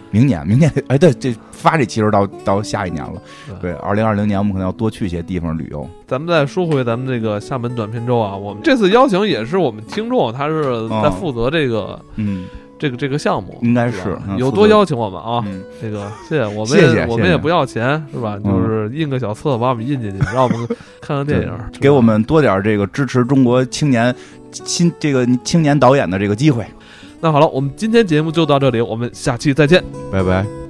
[0.09, 3.21] 明年，明年，哎，对，这发这其实到到下一年了。
[3.59, 5.85] 对对，二零二零年我们可能要多去一些地方旅游。
[6.07, 12.45] 咱们再说回咱们这个厦门短片周啊，我们这次邀请也是我们听众，他是在嗯负责这个、嗯
[12.81, 13.99] 这个这个项目，应该是
[14.39, 15.43] 有多邀请我们啊？
[15.45, 18.39] 嗯，这个谢谢我们谢谢谢谢我们也不要钱是吧？
[18.43, 20.67] 嗯就是印个小册子把我们印进去，让我们
[20.99, 24.13] 看看电影，给我们多点这个支持中国青年
[24.51, 26.65] 新这个青年导演的这个机会。
[27.19, 29.83] 那好了，我们今天节目就到这里，我们下期再见。
[30.11, 30.60] 拜拜。